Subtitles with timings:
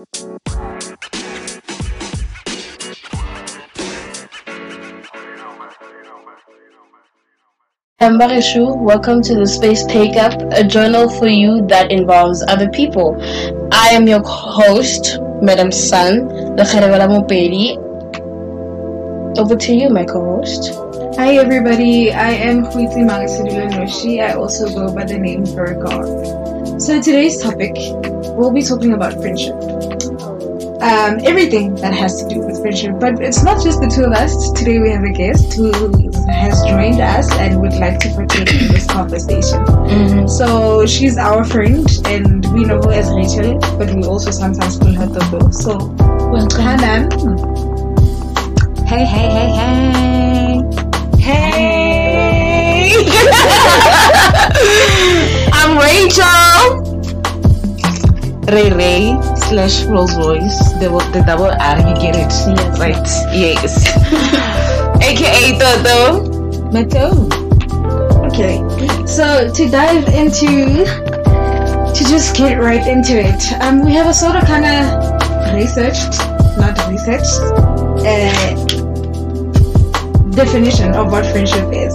[0.00, 0.06] I'm
[8.18, 8.78] Barishu.
[8.78, 13.14] Welcome to the Space Take Up, a journal for you that involves other people.
[13.72, 16.62] I am your host, Madam Sun, the
[17.10, 17.76] Mopedi.
[19.38, 20.72] Over to you, my co-host.
[21.18, 24.26] Hi everybody, I am Huiti Mangasidula Noshi.
[24.26, 26.78] I also go by the name Virgo.
[26.78, 27.74] So today's topic,
[28.36, 29.54] we'll be talking about friendship.
[30.80, 34.12] Um, everything that has to do with friendship, but it's not just the two of
[34.12, 34.50] us.
[34.52, 35.70] Today we have a guest who
[36.30, 39.58] has joined us and would like to partake in this conversation.
[39.60, 40.26] Mm-hmm.
[40.26, 44.92] So she's our friend, and we know her as Rachel, but we also sometimes call
[44.94, 45.50] her Toto.
[45.50, 45.76] So
[46.30, 46.60] Welcome.
[46.60, 47.10] Hanan,
[48.86, 50.62] Hey, hey, hey, hey.
[51.20, 52.94] Hey!
[55.52, 56.89] I'm Rachel.
[58.50, 60.72] Ray Ray slash Rolls Royce.
[60.80, 62.30] The, the double R, you get it.
[62.30, 62.78] Yes.
[62.78, 63.06] Right.
[63.34, 63.88] Yes.
[65.02, 66.40] AKA Toto.
[66.70, 67.28] Mato.
[68.30, 68.62] Okay,
[69.06, 74.36] so to dive into, to just get right into it, um, we have a sort
[74.36, 76.16] of kind of researched,
[76.56, 77.40] not researched,
[78.06, 78.54] uh,
[80.30, 81.92] definition of what friendship is.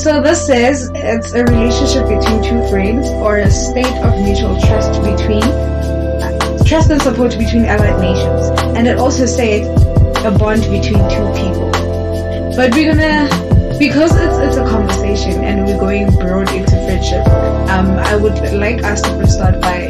[0.00, 5.02] So this says it's a relationship between two friends or a state of mutual trust
[5.02, 5.42] between,
[6.68, 8.50] trust and support between allied nations.
[8.76, 9.66] And it also says
[10.22, 11.70] a bond between two people.
[12.54, 13.24] But we're gonna
[13.78, 17.26] because it's it's a conversation and we're going broad into friendship,
[17.70, 19.88] um, I would like us to start by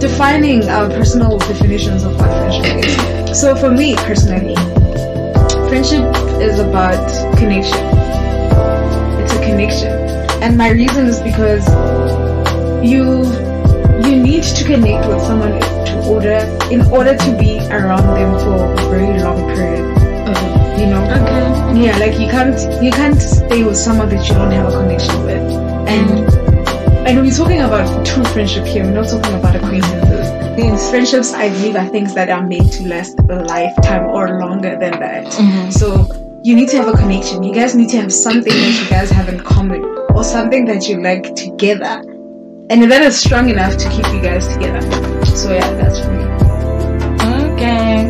[0.00, 3.40] defining our personal definitions of what friendship is.
[3.40, 4.56] So for me personally,
[5.68, 6.02] friendship
[6.40, 7.86] is about connection.
[9.20, 9.92] It's a connection.
[10.42, 11.68] And my reason is because
[12.82, 13.49] you
[14.06, 16.38] you need to connect with someone to order
[16.70, 19.86] in order to be around them for a very long period.
[20.78, 21.04] You know?
[21.04, 21.84] Okay.
[21.84, 25.24] Yeah, like you can't you can't stay with someone that you don't have a connection
[25.24, 25.42] with.
[25.88, 26.40] And
[27.06, 30.56] and we're talking about true friendship here, we're not talking about acquaintances.
[30.56, 34.76] These friendships I believe are things that are made to last a lifetime or longer
[34.78, 35.26] than that.
[35.26, 35.70] Mm-hmm.
[35.70, 37.42] So you need to have a connection.
[37.42, 40.88] You guys need to have something that you guys have in common or something that
[40.88, 42.02] you like together.
[42.70, 44.80] And that is strong enough to keep you guys together.
[45.26, 46.22] So yeah, that's for me.
[47.50, 48.06] Okay.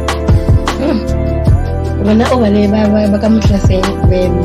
[2.05, 2.29] When I
[3.65, 4.37] saying when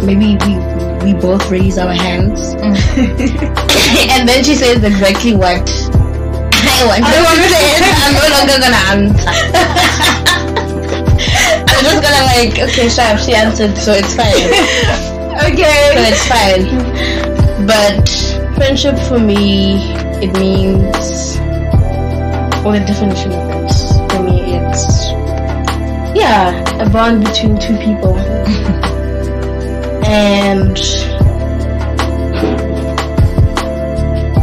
[0.00, 0.56] maybe we
[1.04, 2.72] we both raise our hands mm.
[4.16, 5.68] and then she says exactly what
[6.64, 7.84] I want to say.
[8.00, 9.28] I'm no longer gonna answer.
[11.68, 14.48] I'm just gonna like okay, sure, she answered, so it's fine.
[15.52, 16.64] okay, So it's fine.
[17.66, 18.19] But
[18.60, 19.80] friendship for me,
[20.20, 21.38] it means
[22.62, 23.72] well the definition of it
[24.12, 24.84] for me it's
[26.14, 28.18] yeah, a bond between two people.
[30.04, 30.78] and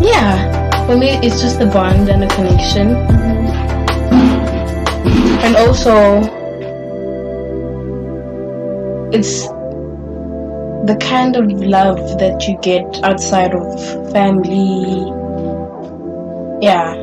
[0.02, 2.96] yeah, for me it's just a bond and a connection.
[2.96, 3.86] Mm-hmm.
[5.46, 6.24] And also
[9.14, 9.48] it's
[10.88, 13.66] the kind of love that you get outside of
[14.12, 15.12] family.
[16.62, 16.96] Yeah,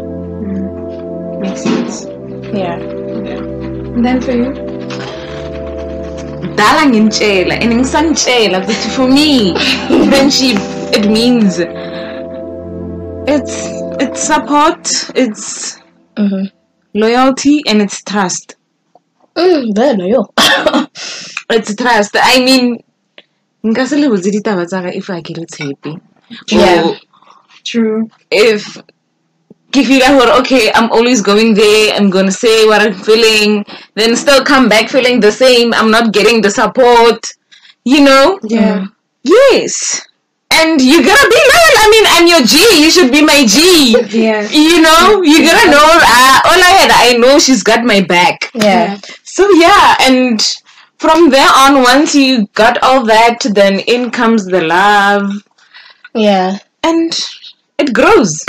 [1.41, 2.05] Makes sense.
[2.53, 2.77] yeah.
[2.78, 4.53] And then for you?
[6.56, 9.55] Dala ngintshela and ngisantshela ukuthi for me
[10.09, 10.59] friendship
[10.97, 11.59] it means
[13.34, 13.56] it's
[14.00, 14.83] it's support,
[15.15, 15.78] it's
[16.17, 16.44] Mm-hmm.
[16.94, 18.55] loyalty and it's trust.
[19.37, 20.21] Mm, there yo.
[21.50, 22.15] It's trust.
[22.17, 22.84] I mean
[23.65, 25.99] nka se le botse ditaba tsa ka if I get happy.
[26.49, 26.95] Yeah.
[27.65, 28.11] True.
[28.31, 28.77] if
[29.75, 33.65] ke feel gore okay i'm always going there i'm gonna say what i'm feeling
[33.95, 37.33] then still come back feeling the same i'm not getting the support
[37.85, 38.85] you know Yeah.
[39.23, 40.01] yes
[40.61, 43.97] and you gotta be loyal i mean i'm your g you should be my g
[44.13, 44.47] Yeah.
[44.53, 45.89] you know you gotta know
[46.19, 48.99] uh, all i had i know she's got my back Yeah.
[49.25, 50.38] so yeah and
[51.05, 55.31] from there on once you got all that then in comes the love
[56.15, 56.59] Yeah.
[56.83, 57.12] and
[57.79, 58.45] it grows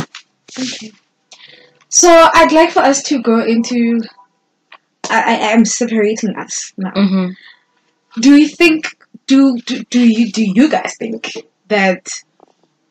[1.89, 4.01] So I'd like for us to go into.
[5.09, 6.91] I, I am separating us now.
[6.91, 8.21] mm-hmm.
[8.21, 8.87] Do you think?
[9.27, 11.31] Do, do do you do you guys think
[11.69, 12.07] that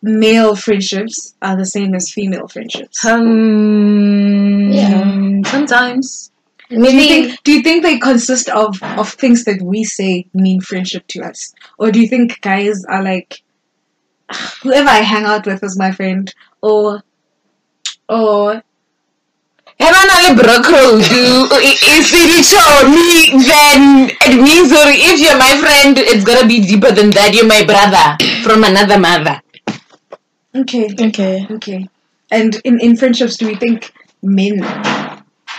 [0.03, 3.05] male friendships are the same as female friendships?
[3.05, 5.43] Um, Yeah.
[5.47, 6.31] Sometimes.
[6.75, 10.61] Do you think do you think they consist of of things that we say mean
[10.61, 13.43] friendship to us, or do you think guys are like
[14.63, 16.33] whoever I hang out with is my friend,
[16.63, 17.03] or
[18.09, 18.63] or
[19.81, 19.97] Have
[20.31, 22.31] a brocro do if it
[22.97, 23.09] me
[23.51, 27.47] then it means or if you're my friend it's gonna be deeper than that you're
[27.47, 29.41] my brother from another mother
[30.55, 30.89] Okay.
[31.01, 31.47] Okay.
[31.51, 31.89] Okay.
[32.31, 33.93] And in, in friendships, do we think
[34.23, 34.61] men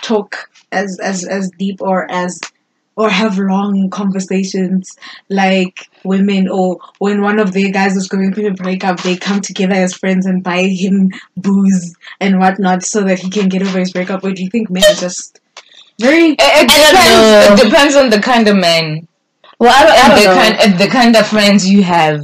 [0.02, 2.40] talk as as as deep or as
[2.98, 4.98] or have long conversations
[5.30, 9.42] like women or when one of their guys is going through a breakup they come
[9.42, 13.80] together as friends and buy him booze and whatnot so that he can get over
[13.80, 14.24] his breakup.
[14.24, 15.40] Or do you think men are just
[16.00, 19.08] very it, it depends it depends on the kind of man
[19.60, 20.42] Well, I don't, I don't the know.
[20.42, 22.22] kind the kind of friends you have.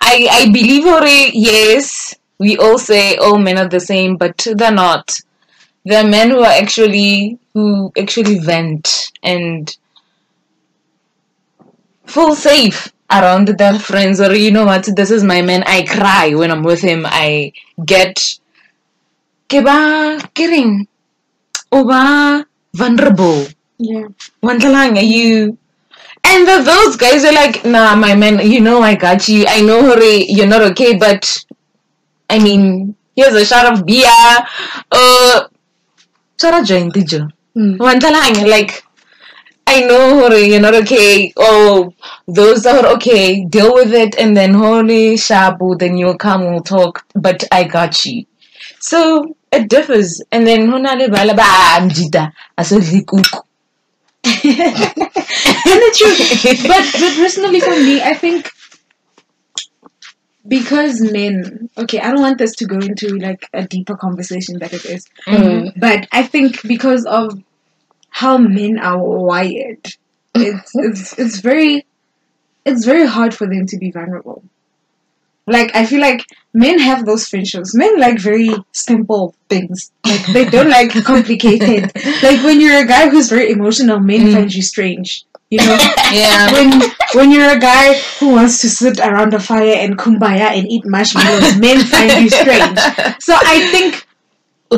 [0.00, 4.72] I I believe Ori, yes we all say all men are the same but they're
[4.72, 5.18] not.
[5.84, 9.76] There are men who are actually who actually vent and
[12.04, 16.34] feel safe around their friends or you know what this is my man I cry
[16.34, 17.52] when I'm with him I
[17.84, 18.18] get
[19.48, 20.86] ke ba ke reng?
[21.70, 23.46] O ba vulnerable
[23.78, 24.08] yeah
[25.00, 25.56] you
[26.24, 29.44] and the, those guys are like, nah, my man, you know I got you.
[29.46, 31.44] I know hurry you're not okay, but
[32.30, 34.06] I mean, here's a shot of beer.
[34.90, 35.48] Uh
[36.40, 36.92] Shara joint
[37.56, 37.78] Mm.
[38.48, 38.84] Like
[39.66, 41.32] I know Hori, you're not okay.
[41.36, 41.92] Oh,
[42.26, 43.44] those are okay.
[43.44, 47.06] Deal with it and then Hori Shabu, then you'll come, we'll talk.
[47.14, 48.26] But I got you.
[48.80, 50.22] So it differs.
[50.32, 52.32] And then Honale Bala ba mjita.
[52.58, 53.40] Aso kuku.
[54.24, 56.68] and it's true.
[56.68, 58.50] But, but personally, for me, I think
[60.46, 64.72] because men, okay, I don't want this to go into like a deeper conversation that
[64.72, 65.72] it is, Mm.
[65.78, 67.42] but I think because of
[68.10, 69.86] how men are wired,
[70.34, 71.86] it's it's it's very
[72.64, 74.42] it's very hard for them to be vulnerable.
[75.46, 76.24] Like I feel like
[76.54, 77.74] men have those friendships.
[77.74, 79.90] Men like very simple things.
[80.06, 81.92] Like they don't like complicated.
[82.22, 84.32] Like when you're a guy who's very emotional, men Mm.
[84.32, 85.24] find you strange.
[85.50, 85.78] You know,
[86.12, 86.50] Yeah.
[86.52, 86.80] when
[87.14, 90.84] when you're a guy who wants to sit around a fire and kumbaya and eat
[90.86, 92.78] marshmallows, men find you strange.
[93.22, 94.06] So I think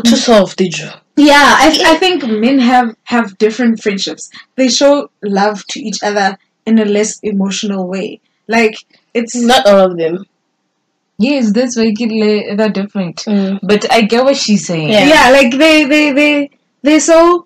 [0.04, 1.00] To solve the job.
[1.16, 4.28] yeah, I, I think men have have different friendships.
[4.56, 6.36] They show love to each other
[6.66, 8.20] in a less emotional way.
[8.46, 8.76] Like
[9.14, 10.26] it's Not all of them.
[11.18, 12.10] Yes, that's why kid
[12.58, 13.24] they're different.
[13.24, 13.58] Mm.
[13.62, 14.90] But I get what she's saying.
[14.90, 15.06] Yeah.
[15.08, 16.50] yeah, like they they they
[16.82, 17.45] they so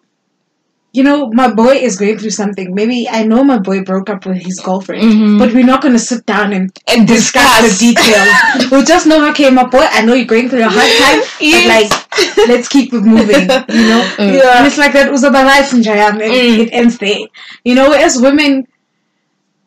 [0.93, 2.75] you know my boy is going through something.
[2.75, 5.39] Maybe I know my boy broke up with his girlfriend, Mhm.
[5.39, 8.71] but we're not gonna sit down and And discuss discuss the details.
[8.71, 11.55] we'll just know, okay, my boy, I know you're going through a hard time, Yes.
[11.55, 13.43] but like, let's keep it moving,
[13.79, 14.03] you know?
[14.19, 14.33] Mm.
[14.39, 14.59] Yeah.
[14.59, 16.59] And it's like that Uzabalai Sinjayam, and Mm.
[16.67, 17.23] it ends there.
[17.65, 18.67] You know, as women,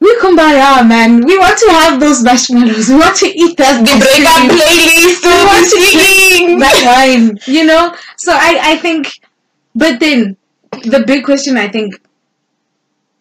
[0.03, 1.23] we kumbaya, man.
[1.25, 2.89] We want to have those marshmallows.
[2.89, 6.59] We want to eat that The breakup playlist We want to singing.
[6.59, 7.95] that wine, you know?
[8.17, 9.07] So I, I think,
[9.73, 10.35] but then
[10.81, 11.95] the big question I think,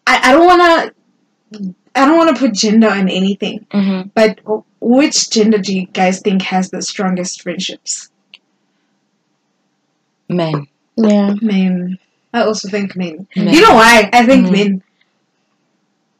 [0.07, 4.11] I, I don't want to, I don't want to put gender on anything, Mhm.
[4.13, 4.39] but
[4.81, 8.09] which gender do you guys think has the strongest friendships?
[10.29, 10.67] Men.
[10.97, 11.35] Yeah.
[11.41, 11.99] Men.
[12.33, 13.27] I also think men.
[13.35, 13.53] Men.
[13.53, 14.09] You know why?
[14.11, 14.51] I think Mhm.
[14.51, 14.83] men.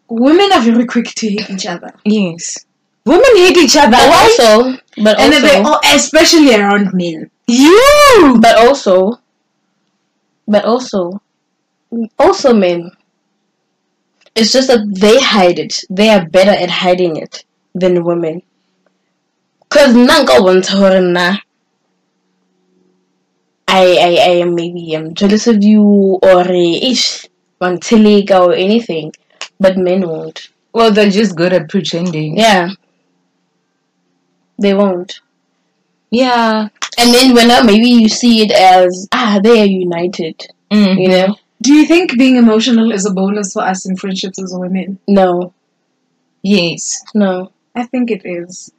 [0.09, 2.65] Women are very quick to hate each other, Yes.
[3.05, 3.91] Women hate each other.
[3.91, 4.21] But Why?
[4.23, 7.29] also, but and then they, also, oh, especially around men.
[7.47, 8.37] You.
[8.39, 9.19] but also,
[10.47, 11.21] but also,
[12.19, 12.91] also men.
[14.35, 15.81] It's just that they hide it.
[15.89, 17.45] They are better at hiding it
[17.75, 18.41] than women.
[19.69, 21.37] Cause nanka wants her na.
[23.67, 25.81] I, I, I am maybe I'm jealous of you
[26.21, 27.25] or ish,
[27.59, 29.13] wantiliga or anything,
[29.59, 30.49] but men won't.
[30.73, 32.37] Well, they're just good at pretending.
[32.37, 32.69] Yeah,
[34.59, 35.21] they won't.
[36.11, 36.69] Yeah.
[36.97, 40.99] And then when maybe you see it as ah they are united, Mm.
[41.01, 41.35] you know?
[41.63, 44.99] Do you think being emotional is a bonus for us in friendships as women?
[45.07, 45.53] No,
[46.41, 47.01] Yes.
[47.15, 48.71] no, I think it is.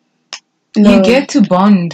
[0.77, 0.89] no.
[0.97, 1.91] You get to bond.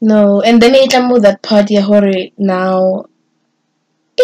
[0.00, 3.06] no, and then it with that part yeah hore now.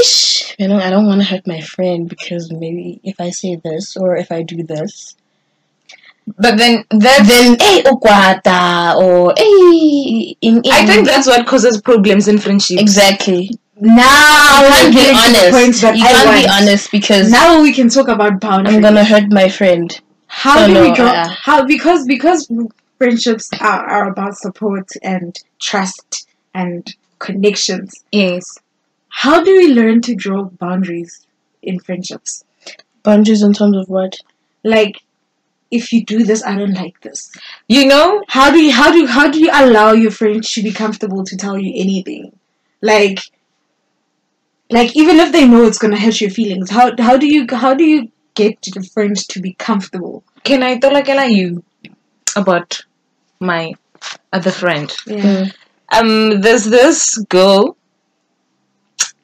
[0.02, 3.56] Ish, you know, I don't want to hurt my friend because maybe if I say
[3.56, 5.16] this or if I do this,
[6.44, 10.36] But then that then hey ukwata or hey.
[10.40, 12.80] In, in, I think that's what causes problems in friendships.
[12.80, 13.50] exactly.
[13.84, 15.98] Now I can't be we're to point honest.
[15.98, 18.76] You I can't be honest because Now we can talk about boundaries.
[18.76, 20.00] I'm gonna hurt my friend.
[20.28, 21.06] How Oh, do we no, draw?
[21.06, 21.28] uh-uh.
[21.28, 22.50] How because because
[22.98, 28.04] friendships are, are about support and trust and connections.
[28.12, 28.44] Yes.
[29.08, 31.26] How do we learn to draw boundaries
[31.62, 32.44] in friendships?
[33.02, 34.16] Boundaries in terms of what?
[34.62, 35.02] Like,
[35.72, 37.32] if you do this, I don't like this.
[37.68, 40.72] You know, How do you how do how do you allow your friend to be
[40.72, 42.32] comfortable to tell you anything?
[42.80, 43.18] Like
[44.72, 47.74] Like even if they know it's gonna hurt your feelings, how how do you how
[47.74, 50.24] do you get your friends to be comfortable?
[50.44, 51.62] Can I tell you
[52.36, 52.80] about
[53.38, 53.74] my
[54.32, 54.90] other friend?
[55.06, 55.46] Yeah.
[55.92, 57.76] Um, there's this girl,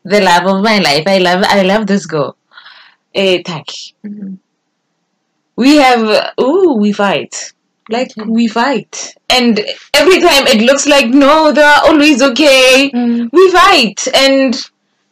[0.04, 1.04] the love of my life.
[1.06, 2.36] I love, I love this girl.
[3.14, 3.94] Eh, Taki.
[4.04, 4.38] Mhm.
[5.56, 7.54] We have, ooh, we fight.
[7.90, 9.58] Like we fight, and
[9.94, 12.90] every time it looks like no, they're always okay.
[12.94, 13.30] Mm.
[13.32, 14.54] We fight, and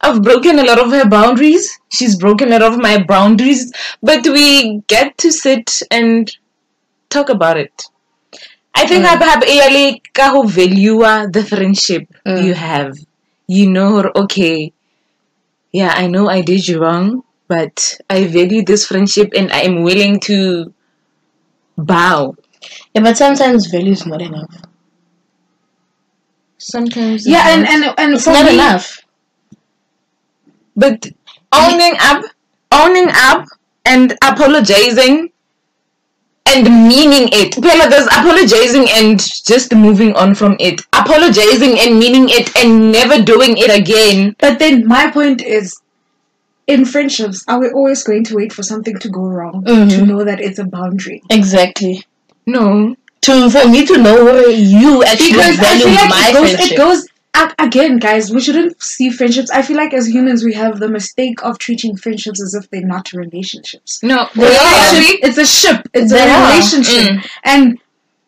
[0.01, 1.79] I've broken a lot of her boundaries.
[1.89, 6.29] She's broken a lot of my boundaries, but we get to sit and
[7.09, 7.83] talk about it.
[8.75, 9.09] I think Mm.
[9.21, 10.99] I have really ho value
[11.37, 12.43] the friendship Mm.
[12.45, 12.97] you have.
[13.47, 14.73] You know, okay,
[15.71, 19.83] yeah, I know I did you wrong, but I value this friendship and I am
[19.83, 20.73] willing to
[21.77, 22.35] bow.
[22.93, 24.53] Yeah, but sometimes value is not enough.
[26.59, 28.99] Sometimes, Yeah, and and and It's not me- enough.
[30.77, 31.07] But
[31.51, 32.23] owning up,
[32.71, 33.45] owning up,
[33.85, 35.29] and apologizing
[36.49, 37.53] and meaning it.
[37.61, 40.81] Pela, there's apologizing and just moving on from it.
[40.93, 44.35] Apologizing and meaning it and never doing it again.
[44.39, 45.75] But then my point is,
[46.67, 50.07] in friendships, are we always going to wait for something to go wrong to Mhm.
[50.07, 51.21] know that it's a boundary?
[51.29, 52.05] Exactly.
[52.45, 52.95] No.
[53.21, 56.51] To for me to know where you actually Because I value like my it goes,
[56.51, 56.71] friendship.
[56.71, 57.07] it goes
[57.59, 58.31] again, guys.
[58.31, 59.49] We shouldn't see friendships.
[59.51, 62.81] I feel like as humans, we have the mistake of treating friendships as if they're
[62.95, 64.01] not relationships.
[64.03, 64.27] No.
[64.35, 65.01] They It's a are.
[65.03, 65.87] ship- It's a ship.
[65.93, 67.29] It's They a relationship, Mm.
[67.43, 67.77] and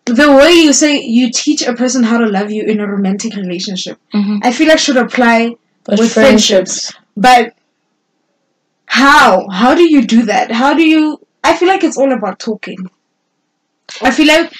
[0.05, 3.35] the way you say you teach a person how to love you in a romantic
[3.35, 4.39] relationship, Mhm.
[4.43, 6.91] I feel like should apply But with friendships.
[7.15, 7.53] But
[8.85, 9.47] how?
[9.49, 10.51] How do you do that?
[10.51, 11.19] How do you?
[11.43, 12.89] I feel like it's all about talking.
[14.01, 14.51] I feel like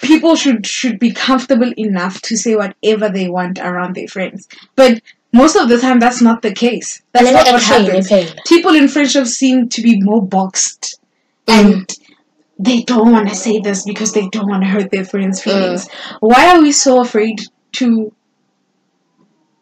[0.00, 4.48] people should should be comfortable enough to say whatever they want around their friends.
[4.76, 5.00] But
[5.32, 7.02] most of the time, that's not the case.
[7.12, 8.32] That's not what happens.
[8.46, 11.00] People in friendships seem to be more boxed,
[11.48, 11.98] and mm.
[12.58, 15.44] they don't want to say this because they don't want to hurt their friends' mm.
[15.44, 15.88] feelings.
[16.20, 17.40] Why are we so afraid
[17.72, 18.12] to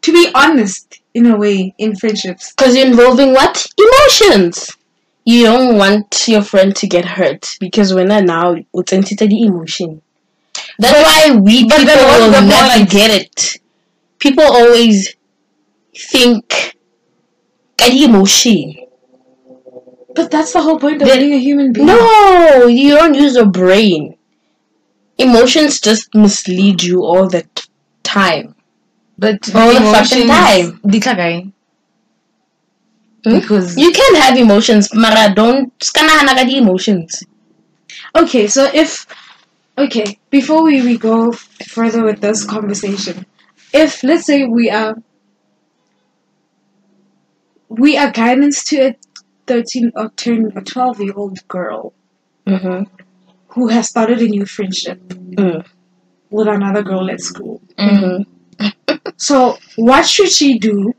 [0.02, 2.52] to be honest in a way in friendships?
[2.52, 3.66] Because you're involving what?
[3.78, 4.76] Emotions.
[5.24, 10.02] You don't want your friend to get hurt because when I now it's the emotion.
[10.78, 13.60] That's why we but people will never get it.
[14.18, 15.14] People always
[15.96, 16.76] think
[17.80, 18.74] at emotion.
[20.14, 21.86] But that's the whole point of being a human being.
[21.86, 24.16] No, you don't use your brain.
[25.18, 27.64] Emotions just mislead you all the t-
[28.02, 28.54] time.
[29.18, 30.80] But All the fucking time.
[33.24, 33.38] Hmm?
[33.38, 35.32] Because You can have emotions, Mara.
[35.34, 37.24] Don't skanahana ka di emotions.
[38.14, 39.06] Okay, so if
[39.78, 41.32] okay, before we, we go
[41.66, 43.24] further with this conversation,
[43.72, 44.96] if let's say we are
[47.68, 48.96] we are guidance to a
[49.46, 51.92] thirteen or ten or twelve year old girl
[52.46, 52.82] Mm-hmm.
[53.54, 54.98] who has started a new friendship
[55.38, 55.64] Mm.
[56.30, 57.60] with another girl at school.
[57.78, 58.26] mm,
[59.16, 60.92] So what should she do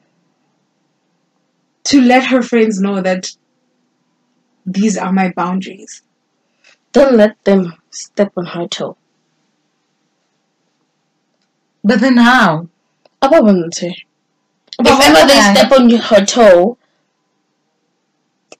[1.86, 3.32] to let her friends know that
[4.66, 6.02] these are my boundaries?
[6.92, 8.98] Don't let them step on her toe.
[11.84, 12.68] but then how?
[13.22, 13.92] Ababonte.
[13.92, 16.78] If But ever they step on her toe,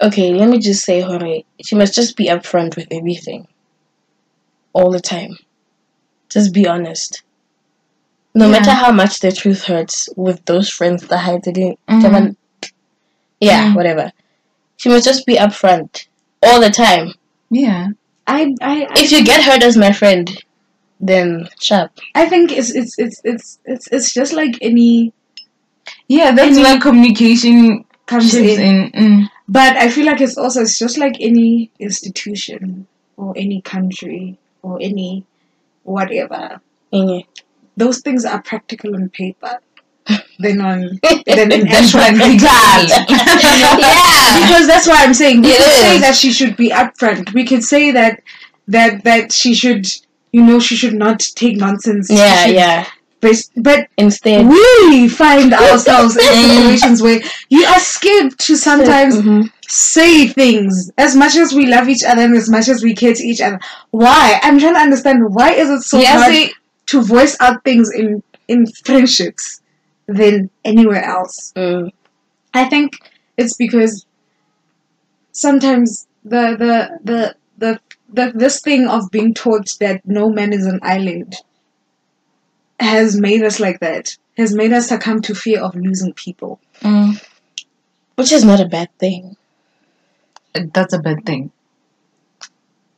[0.02, 3.48] okay, let me just say, Hore, she must just be upfront with everything.
[4.74, 5.38] All the time.
[6.30, 7.24] Just be honest.
[8.36, 8.52] No Yeah.
[8.52, 11.78] matter how much the truth hurts with those friends that hide it in.
[13.40, 13.76] Yeah, Mm.
[13.76, 14.12] whatever.
[14.78, 16.06] She must just be upfront.
[16.42, 17.14] All the time.
[17.50, 17.90] Yeah.
[18.28, 20.30] I I I If you get hurt as my friend,
[21.00, 21.92] then sharp.
[22.16, 25.14] I think it's it's it's it's it's it's just like any
[26.08, 28.60] Yeah, that's Any- where communication comes in.
[28.60, 28.92] in.
[28.92, 29.30] Mm.
[29.48, 32.88] But I feel like it's also it's just like any institution
[33.18, 35.26] or any country or any
[35.84, 36.62] whatever.
[36.92, 37.20] Yeah.
[37.76, 39.60] Those things are practical on paper.
[40.40, 43.06] They're on then in Then actual yeah.
[44.42, 47.34] because that's why I'm saying we It could say that she should be upfront.
[47.34, 48.22] We can say that
[48.68, 49.86] that that she should
[50.32, 52.10] you know she should not take nonsense.
[52.10, 52.86] Yeah, should- yeah.
[53.22, 54.46] But, but Instead.
[54.46, 59.50] we find ourselves in situations where you are scared to sometimes Mhm.
[59.66, 63.14] say things as much as we love each other and as much as we care
[63.14, 63.62] to each other.
[63.92, 64.42] Why?
[64.44, 66.52] I'm trying to understand why is it so yeah, hard see,
[66.88, 69.62] to voice out things in in friendships
[70.08, 71.54] than anywhere else?
[71.56, 71.92] Mm.
[72.54, 74.06] I think it's because
[75.32, 77.80] sometimes the the the the,
[78.10, 81.36] the this thing of being taught that no man is an island
[82.80, 84.18] has made us like that.
[84.38, 86.60] Has made us succumb to fear of losing people.
[86.82, 87.24] mm,
[88.16, 89.38] which is not a bad thing.
[90.54, 91.52] That's a bad thing.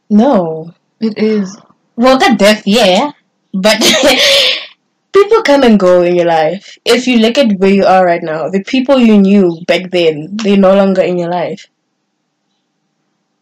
[0.10, 0.74] No.
[1.00, 1.58] It is.
[1.96, 3.12] Well, the death, yeah,
[3.54, 3.78] but
[5.16, 6.78] people come and go in your life.
[6.84, 10.36] If you look at where you are right now, the people you knew back then,
[10.36, 11.68] they're no longer in your life.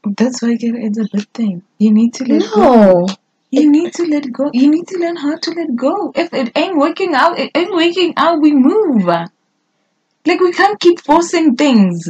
[0.05, 1.63] That's why it's a bad thing.
[1.79, 2.61] You need to let go.
[2.61, 3.07] No.
[3.49, 4.51] You need to let go.
[4.53, 6.11] You need to learn how to let go.
[6.15, 8.41] If it ain't working out, it ain't working out.
[8.41, 9.05] We move.
[9.05, 12.07] Like we can't keep forcing things.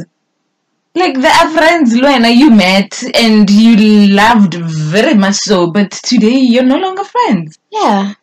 [0.94, 6.36] Like there are friends, Luana, you met and you loved very much so, but today
[6.36, 7.58] you're no longer friends.
[7.70, 8.14] Yeah.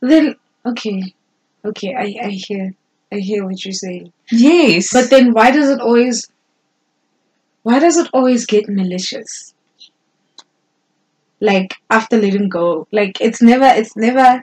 [0.00, 1.14] Then okay,
[1.64, 2.74] okay, I I hear
[3.12, 4.12] I hear what you're saying.
[4.30, 6.26] Yes, But then why does it always
[7.62, 9.54] why does it always get malicious?
[11.40, 12.86] Like after letting go.
[12.92, 14.42] Like it's never it's never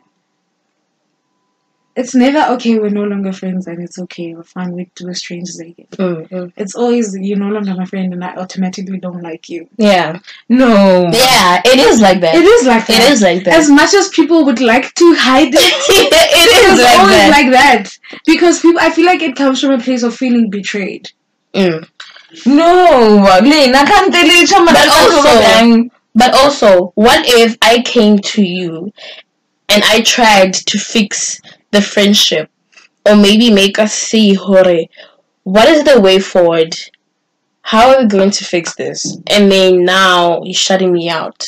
[1.95, 5.15] it's never okay, we're no longer friends and it's okay, we're fine, we do a
[5.15, 5.87] strangers again.
[5.91, 6.53] Mm, mm.
[6.57, 9.69] It's always you're no longer my friend and I automatically don't like you.
[9.77, 10.19] Yeah.
[10.49, 11.09] no.
[11.13, 12.35] Yeah, it is like that.
[12.35, 13.01] It is like that.
[13.01, 13.53] It is like that.
[13.53, 15.55] As much as people would like to hide it,
[15.89, 17.29] it it's is like always that.
[17.31, 17.97] like that.
[18.25, 21.11] Because people I feel like it comes from a place of feeling betrayed.
[21.53, 21.87] Mm.
[22.45, 24.65] No, Lane, I can't tell you so.
[24.65, 28.91] But also- But also, what if I came to you
[29.69, 31.41] and I tried to fix
[31.75, 32.49] the friendship
[33.07, 34.85] or maybe make us see, Hore,
[35.43, 36.73] what is the way forward?
[37.61, 39.17] How are we going to fix this?
[39.27, 41.39] And then now you're shutting me out.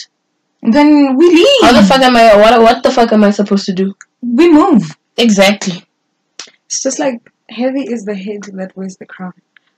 [0.61, 1.61] then we leave.
[1.61, 2.35] How the fuck am I?
[2.35, 3.93] What, what the fuck am I supposed to do?
[4.21, 4.83] we move.
[5.17, 5.83] Exactly.
[6.65, 7.19] It's just like
[7.49, 9.33] heavy is the head that wears the crown.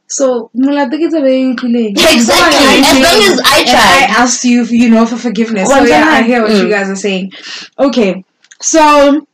[0.08, 1.91] So Muladik is a very ukulele.
[2.18, 2.79] Exactly.
[2.82, 3.89] As long as I try.
[4.08, 5.70] I asked you, you know, for forgiveness.
[5.70, 6.70] So Once yeah, I hear what you Mm.
[6.75, 7.32] guys are saying.
[7.77, 8.24] Okay,
[8.62, 9.27] so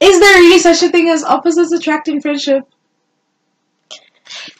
[0.00, 2.64] is there really such a thing as opposites attract in friendship?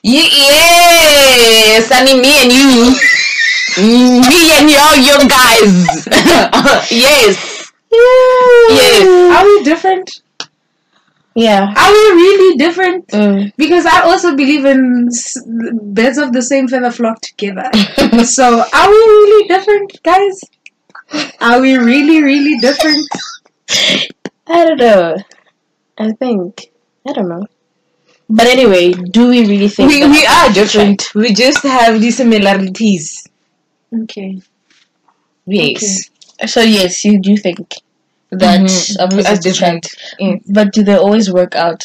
[0.03, 2.95] Ye- yes, I mean me and you.
[4.31, 6.07] me and you, you guys.
[6.91, 7.73] yes.
[7.91, 9.37] Yes.
[9.37, 10.21] Are we different?
[11.35, 11.73] Yeah.
[11.77, 13.07] Are we really different?
[13.09, 13.53] Mm.
[13.57, 17.71] Because I also believe in s- birds of the same feather flock together.
[18.25, 20.41] so are we really different, guys?
[21.41, 23.07] Are we really, really different?
[24.49, 25.17] I don't know.
[25.99, 26.73] I think.
[27.09, 27.47] I don't know.
[28.31, 31.15] But anyway, do we really think We, we are opposites different.
[31.15, 33.27] We just have the similarities.
[33.93, 34.41] Okay.
[35.47, 36.11] Yes.
[36.39, 36.51] attract?
[36.51, 37.75] So yes, you do think
[38.31, 38.97] that Mhm.
[39.17, 39.87] We are different.
[40.19, 40.41] Yes.
[40.49, 41.85] But do they always work out?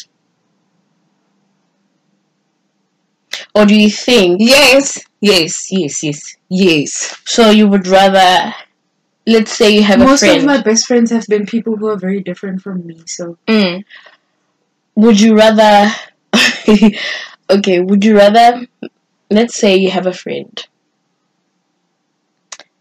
[3.54, 4.98] Or do you think Yes.
[5.20, 5.68] Yes.
[5.70, 6.02] Yes.
[6.02, 6.36] Yes.
[6.50, 7.16] Yes.
[7.24, 7.50] so?
[7.50, 8.54] You would rather,
[9.26, 11.96] let's say, you have a Most of my best friends have been people who are
[11.96, 13.02] very different from me.
[13.06, 13.84] So Mm.
[14.94, 15.90] would you rather?
[17.50, 18.66] okay, would you rather?
[19.30, 20.66] Let's say you have a friend.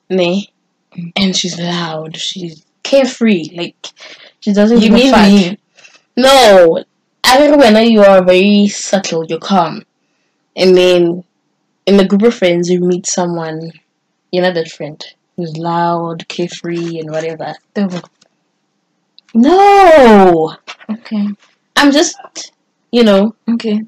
[0.09, 0.49] Nay,
[1.15, 2.17] and she's loud.
[2.17, 3.49] She's carefree.
[3.55, 3.75] Like
[4.41, 5.21] she doesn't You mean fuck.
[5.27, 5.57] me?
[6.17, 6.83] No,
[7.23, 9.83] I think when you are very subtle, you're calm,
[10.55, 11.23] and then
[11.85, 13.71] in a group of friends you meet someone,
[14.31, 15.01] you know that friend
[15.41, 17.53] who's loud, carefree, and whatever.
[19.33, 20.55] No,
[20.89, 21.27] Okay.
[21.75, 22.15] I'm just,
[22.91, 23.81] you know, Okay.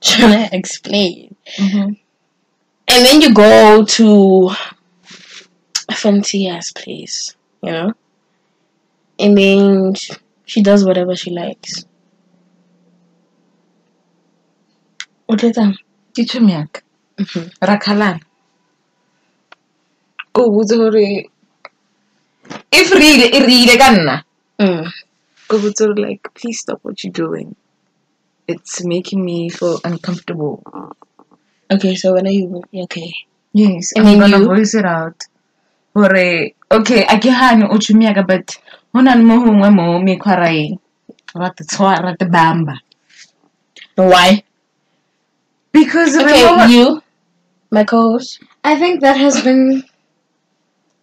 [0.00, 1.36] trying to explain.
[1.58, 1.92] Mm-hmm.
[2.88, 4.50] And then you go to
[5.88, 7.92] a fancy ass place, you know?
[9.18, 9.94] And then
[10.44, 11.84] she does whatever she likes.
[15.26, 15.76] What is that?
[16.14, 16.40] Teacher
[20.34, 20.44] Miak.
[20.46, 21.24] Rakalan.
[21.24, 21.30] Ko
[22.72, 24.24] if really really ka nna
[24.60, 24.86] Mm.
[25.48, 27.56] go botse gore like please stop what you're doing
[28.46, 30.62] it's making me feel uncomfortable
[31.72, 33.10] Okay, so when are you okay?
[33.52, 34.46] yes And i'm then gonna you?
[34.46, 35.18] voice it out
[35.94, 38.58] gore okay a ke gane o tšhomiaka but
[38.94, 40.78] go na le mo gongwe mo mekgwaraeng
[41.34, 42.78] rate tshwara rate bamba
[43.96, 44.42] Why?
[45.72, 47.02] because Okay, you,
[47.70, 48.38] my co-host.
[48.62, 49.82] I think that has been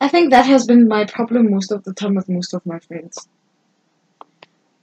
[0.02, 2.80] I think that has been my problem most of the time with most of my
[2.80, 3.30] friends.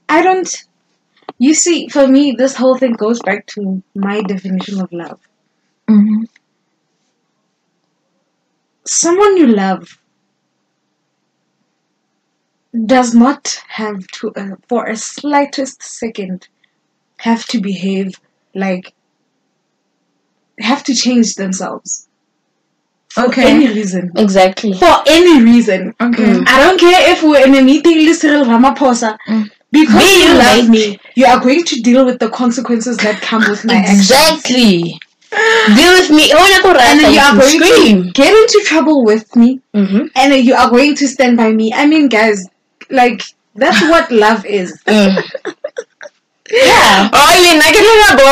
[0.09, 0.51] I don't
[1.39, 5.19] you see, for me this whole thing goes back to my definition of love.
[5.89, 6.25] Mhm.
[8.85, 9.99] Someone you love
[12.85, 16.47] does not have to uh, for a slightest second
[17.19, 18.13] have to behave
[18.55, 18.93] like
[20.59, 22.08] have to change themselves
[23.09, 23.49] for Okay.
[23.49, 24.73] any reason Exactly.
[24.73, 26.47] for any reason okay Mm.
[26.47, 29.17] I don't care if we're in a meeting, with Cyril Ramaphosa.
[29.27, 29.49] Mm.
[29.71, 30.69] Because Be you love right.
[30.69, 33.99] me, you are going to deal with the consequences that come with my actions.
[34.09, 34.97] Exactly.
[35.77, 36.31] Deal with me.
[36.33, 38.03] Oh, na ko And then you you are can going scream.
[38.05, 40.07] to get into trouble with me, Mm-hmm.
[40.15, 41.71] and then you are going to stand by me.
[41.71, 42.47] I mean, guys,
[42.89, 43.21] like
[43.55, 44.73] that's what love is.
[44.87, 45.21] Mm.
[46.51, 47.09] yeah.
[47.13, 48.29] Oh, lena ke le bo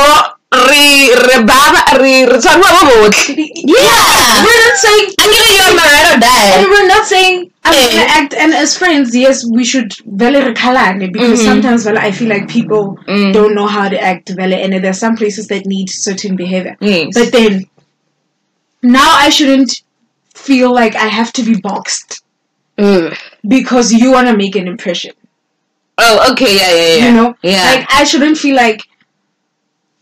[0.53, 3.36] re re baba re re tshwarwa bo botlhe.
[3.55, 4.45] Yeah.
[4.45, 6.65] We're not saying I'm giving you my or And die.
[6.71, 7.91] we're not saying I'm Eh.
[7.91, 11.45] gonna act and as friends, yes, we should vele rekalane because Mhm.
[11.45, 13.33] sometimes vele I feel like people Mm.
[13.33, 16.77] don't know how to act vele and there's some places that need certain behavior.
[16.79, 17.10] Yes.
[17.13, 17.65] But then
[18.81, 19.81] now I shouldn't
[20.33, 22.21] feel like I have to be boxed
[22.79, 23.13] Mm.
[23.45, 25.12] because you wanna make an impression.
[25.99, 27.05] oh, okay, yeah, yeah, yeah.
[27.07, 27.36] You know?
[27.41, 27.63] yeah.
[27.71, 28.81] Like I shouldn't feel like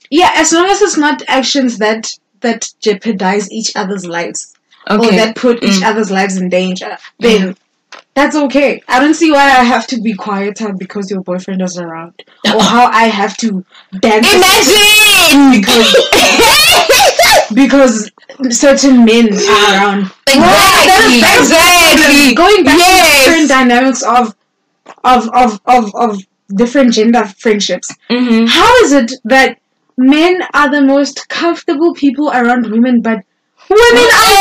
[0.09, 4.53] yeah, as long as it's not actions that that jeopardize each other's lives.
[4.87, 5.89] or that put each Mm.
[5.89, 7.55] other's lives in danger, then
[8.13, 8.83] that's okay.
[8.87, 12.13] I don't see why I have to be quieter because your boyfriend is around,
[12.53, 13.65] or how I have to
[13.99, 15.89] dance Imagine because
[17.53, 18.11] because
[18.49, 20.11] certain men are around.
[20.27, 21.17] Exactly.
[21.39, 22.35] exactly.
[22.35, 24.35] Going back to different dynamics of
[25.03, 26.19] of of of of
[26.55, 27.91] different gender friendships.
[28.09, 28.47] Mhm.
[28.47, 29.57] How is it that
[29.97, 33.23] men are the most comfortable people around women, but
[33.69, 34.31] women are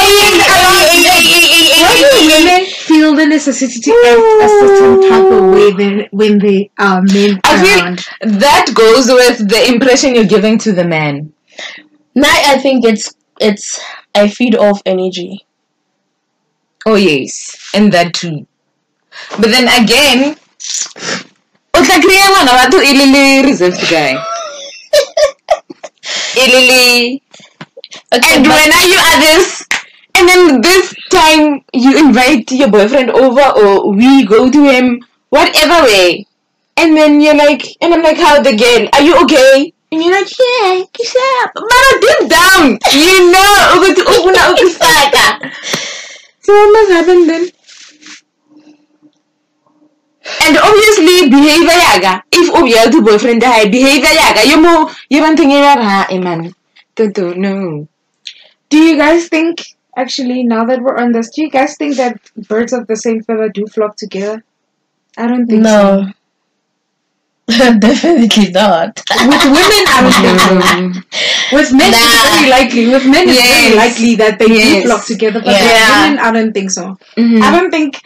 [1.80, 6.38] Why do women feel the necessity to act a certain type of way then when
[6.38, 8.00] they are men I feel around?
[8.40, 11.32] that goes with the impression you're giving to the man.
[12.14, 13.80] Now I think it's it's
[14.14, 15.46] I feed off energy.
[16.86, 18.46] Oh yes, and that too.
[19.38, 20.36] But then again,
[21.74, 24.33] o tla kry-a ngwana batho le le reserved guy.
[26.36, 27.20] Le
[28.12, 29.64] Okay, And when you are this,
[30.16, 35.84] and then this time you invite your boyfriend over, or we go to him, whatever
[35.84, 36.26] way,
[36.76, 38.88] and then you're like, and I'm like, how the girl?
[38.94, 39.72] Are you okay?
[39.92, 41.54] And you're like, yeah, kiss up.
[41.54, 45.52] But deep down, you know, ugothi ufuna ukufaka.
[46.40, 47.50] So what must happen then?
[50.46, 52.22] And obviously, behavior yaga.
[52.32, 56.18] If obvious to boyfriend high behavior yaga, you mo you want to get ha, eh
[56.18, 56.54] man.
[56.94, 57.88] Don't do no.
[58.70, 59.62] Do you guys think,
[59.96, 63.22] actually, now that we're on this, do you guys think that birds of the same
[63.22, 64.42] feather do flock together?
[65.16, 66.02] I don't think so.
[66.02, 66.12] no.
[67.78, 69.02] Definitely not.
[69.10, 71.56] With women, I don't think so.
[71.56, 71.98] With men, Nah.
[71.98, 72.86] it's very likely.
[72.88, 74.82] With men, it's very likely that they Yes.
[74.82, 75.40] do flock together.
[75.44, 75.60] But Yeah.
[75.60, 76.96] with women, I don't think so.
[77.18, 77.42] Mhm.
[77.42, 78.00] I don't think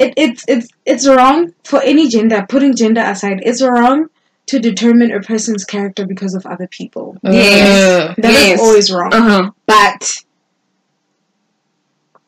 [0.00, 2.44] it, it's it's it's wrong for any gender.
[2.48, 4.08] Putting gender aside, it's wrong
[4.46, 7.16] to determine a person's character because of other people.
[7.22, 8.16] Yes.
[8.18, 8.60] That is Yes.
[8.60, 9.12] always wrong.
[9.14, 9.50] Uh-huh.
[9.66, 10.24] But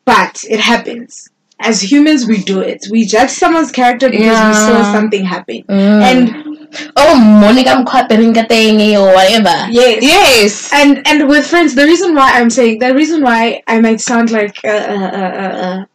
[0.05, 1.29] but it happens.
[1.59, 2.87] As humans, we do it.
[2.91, 5.63] We judge someone's character because we saw something happen.
[5.63, 6.01] Mm.
[6.01, 9.55] And oh, Monica, I'm quite or whatever.
[9.71, 10.69] yes, Yes.
[10.73, 14.31] and and with friends the reason why i'm saying the reason why i might sound
[14.31, 15.87] like a, a,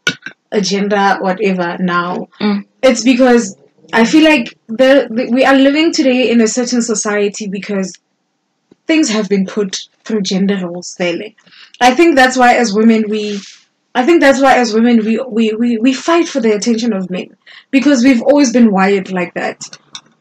[0.52, 2.28] a, a, a gender whatever now.
[2.40, 2.64] Mm.
[2.82, 3.56] it's because
[3.92, 7.94] i feel like the, the we are living today in a certain society because
[8.86, 11.36] things have been put through gender roles fairly
[11.80, 13.40] i think that's why as women we
[13.94, 17.10] i think that's why as women we we, we, we fight for the attention of
[17.10, 17.36] men.
[17.70, 19.78] Because we've always been wired like that.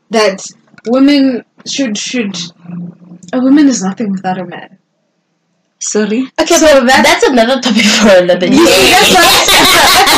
[0.09, 0.45] That
[0.87, 2.35] women should should
[3.33, 4.76] a woman is nothing without a man
[5.79, 6.27] Sorry.
[6.41, 8.57] Okay, So that- that's another topic for another day.
[8.57, 9.27] see, that's why,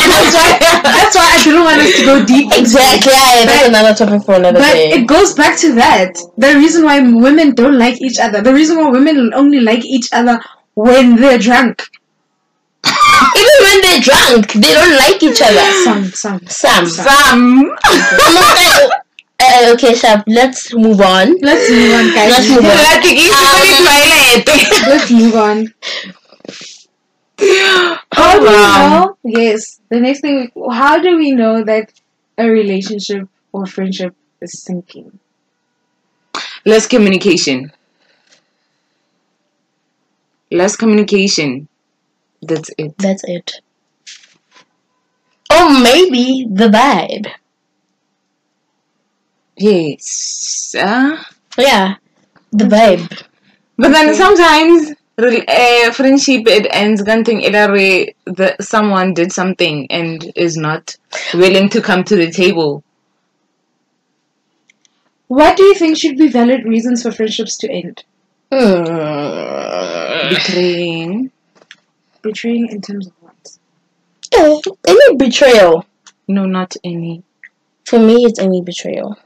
[0.08, 2.48] that's why that's why I didn't want us to go deep.
[2.58, 4.90] Exactly, yeah, that's But- another topic for another But day.
[4.92, 6.16] But it goes back to that.
[6.38, 8.42] The reason why women don't like each other.
[8.42, 10.40] The reason why women only like each other
[10.76, 11.84] when they're drunk.
[12.86, 15.66] Even when they're drunk, they don't like each other.
[15.84, 16.40] Some, some.
[16.48, 16.86] Some.
[16.88, 17.76] Some.
[19.42, 21.36] uh, okay, Shab, let's move on.
[21.42, 22.32] Let's move on, guys.
[22.32, 22.78] Let's move on.
[22.90, 24.88] Like, it's Um, toilet.
[24.90, 25.74] Let's move on.
[28.12, 29.18] How do we know?
[29.24, 29.80] Yes.
[29.90, 30.52] The next thing.
[30.72, 31.94] How do we know that
[32.38, 35.20] a relationship or friendship is sinking?
[36.66, 37.72] Less communication.
[40.52, 41.68] Less communication.
[42.42, 42.98] That's it.
[42.98, 43.62] That's it.
[45.52, 47.28] Or maybe the vibe.
[49.60, 50.74] Yes.
[50.78, 51.22] Uh,
[51.58, 51.96] Yeah,
[52.52, 53.24] the vibe.
[53.78, 60.32] but then sometimes uh, friendship it ends ganting either way the someone did something and
[60.36, 60.96] is not
[61.34, 62.84] willing to come to the table.
[65.28, 68.04] What do you think should be valid reasons for friendships to end?
[68.52, 70.30] Hmm.
[70.34, 71.32] Betraying.
[72.22, 73.58] Betraying in terms of what?
[74.34, 75.86] Eh, Any betrayal.
[76.28, 77.24] No, not any.
[77.86, 79.18] For me, it's any betrayal.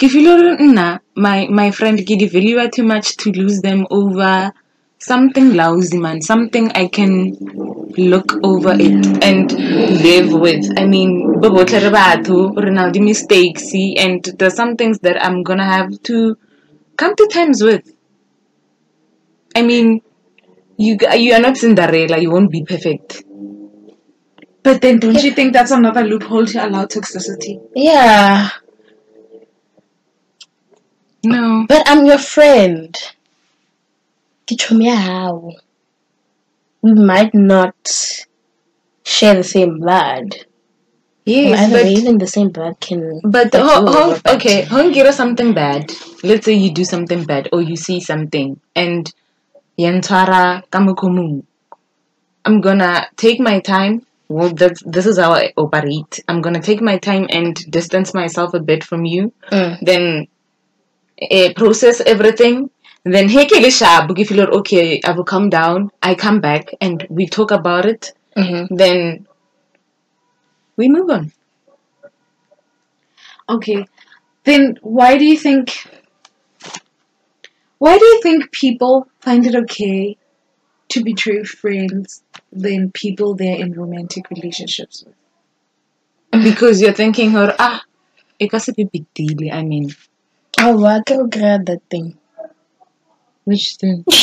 [0.00, 4.52] Hore my my friend ke di value too much to lose them over.
[5.00, 6.20] Something lousy man.
[6.20, 7.36] Something i can
[7.96, 9.52] look over it and
[10.06, 10.66] live with.
[10.76, 13.70] I mean bo botlhe re batho re na le di-mistakes
[14.06, 16.36] and there's some things that i'm gonna have to
[16.96, 17.94] come to terms with.
[19.54, 20.02] I mean
[20.76, 23.22] you you are not cinderella you won't be perfect.
[24.68, 27.58] But then, don't you think that's another loophole to allow toxicity?
[27.74, 28.50] Yeah,
[31.24, 32.96] no but I'm your friend.
[34.46, 35.52] Ke chomi ya hao.
[36.82, 37.76] We might not
[39.04, 40.36] share the same blood.
[41.24, 43.20] yes but even the same blood can.
[43.22, 44.66] But affect ho- ho- okay, you.
[44.68, 45.92] hongira something bad.
[46.22, 49.12] Let's say you do something bad or you see something and
[49.78, 51.44] yantara kamukumu.
[52.44, 54.06] I'm gonna take my time.
[54.30, 56.20] Well, that's, this is how I operate.
[56.28, 59.32] I'm gonna take my time and distance myself a bit from you.
[59.50, 59.80] Mm.
[59.80, 60.28] Then
[61.20, 62.70] eh, process everything.
[63.04, 63.28] Then.
[63.30, 65.90] If you're okay, I will come down.
[66.02, 68.12] I come back and we talk about it.
[68.36, 68.68] Mhm.
[68.70, 69.26] Then
[70.76, 71.32] we move on.
[73.48, 73.86] Okay,
[74.44, 75.86] then why do you think?
[77.78, 80.16] Why do you think people find it okay
[80.90, 85.14] to betray friends than people they're in romantic relationships with?
[86.42, 87.82] because you're thinking or ah
[88.38, 89.88] it can be big deal i mean
[90.60, 92.18] Oh, I can grab that thing.
[93.44, 94.04] which thing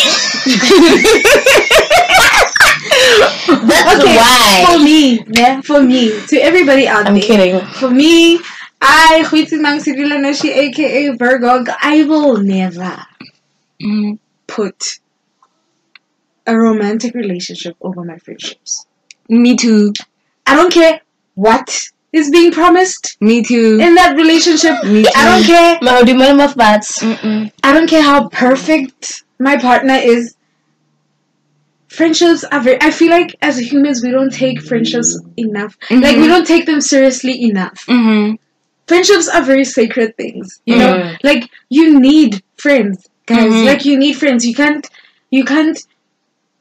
[3.48, 4.66] That's Okay, why.
[4.68, 7.24] for me, yeah, for me, to everybody out I'm there.
[7.24, 7.60] kidding.
[7.80, 8.40] For me,
[8.82, 12.98] I, Huiti Mangsidila Nashi, aka Virgo, I will never
[13.82, 15.00] Mm, put
[16.48, 18.86] a romantic relationship over my friendships.
[19.30, 19.92] me too
[20.48, 21.02] I don't care
[21.36, 24.76] what is being promised me too in that relationship.
[24.86, 25.10] Me too.
[25.16, 25.78] I don't care.
[25.80, 27.04] Mahudi of bats.
[27.04, 30.36] I don't care how perfect my partner is.
[31.88, 32.78] Friendships are very.
[32.82, 35.78] I feel like as humans we don't take friendships enough.
[35.90, 36.34] Like we Mhm.
[36.34, 37.86] don't take them seriously enough.
[37.88, 38.38] Mhm.
[38.88, 41.18] friendships are very sacred things you know Mm.
[41.24, 41.44] like
[41.78, 42.32] you need
[42.66, 43.66] friends guys Mhm.
[43.70, 44.86] like you need friends you can't
[45.38, 45.78] you can't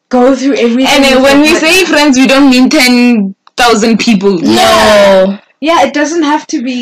[0.09, 5.38] go through everything and when we say friends we don't mean 10,000 people No.
[5.68, 6.79] Yeah it doesn't have to be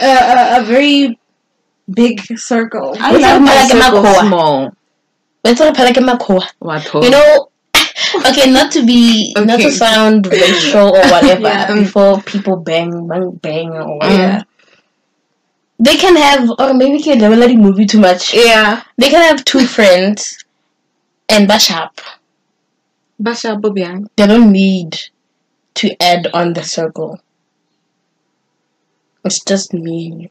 [0.00, 1.18] a, a, a very
[2.00, 4.20] big circle i What's love up, my Malaki circle Makoa?
[4.28, 4.56] small
[5.44, 7.02] Let's like Makoa.
[7.04, 7.48] You know,
[8.30, 11.74] okay, not to be, not to sound racial or whatever, Yeah.
[11.74, 13.96] before people bang, bang, bang, or mm.
[13.98, 14.22] whatever.
[14.22, 14.42] yeah
[15.78, 18.32] They can have, or maybe can never let it move you too much.
[18.32, 20.42] yeah They can have two friends
[21.28, 22.00] and bash up.
[23.20, 24.96] basha bobiang They don't need
[25.74, 27.20] to add on the circle.
[29.24, 30.30] It's just me and you.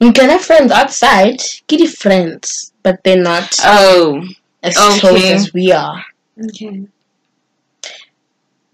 [0.00, 4.22] You can have friends outside, kitty friends, but they're not oh
[4.62, 5.32] as close okay.
[5.32, 6.04] as we are.
[6.42, 6.86] okay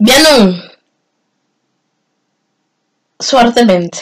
[0.01, 0.57] Bianong.
[3.21, 4.01] Suertemente.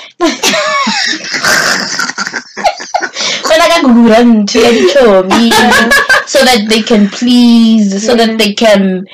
[3.50, 5.52] When I got to let it show me
[6.26, 9.06] so that they can please, so that they can.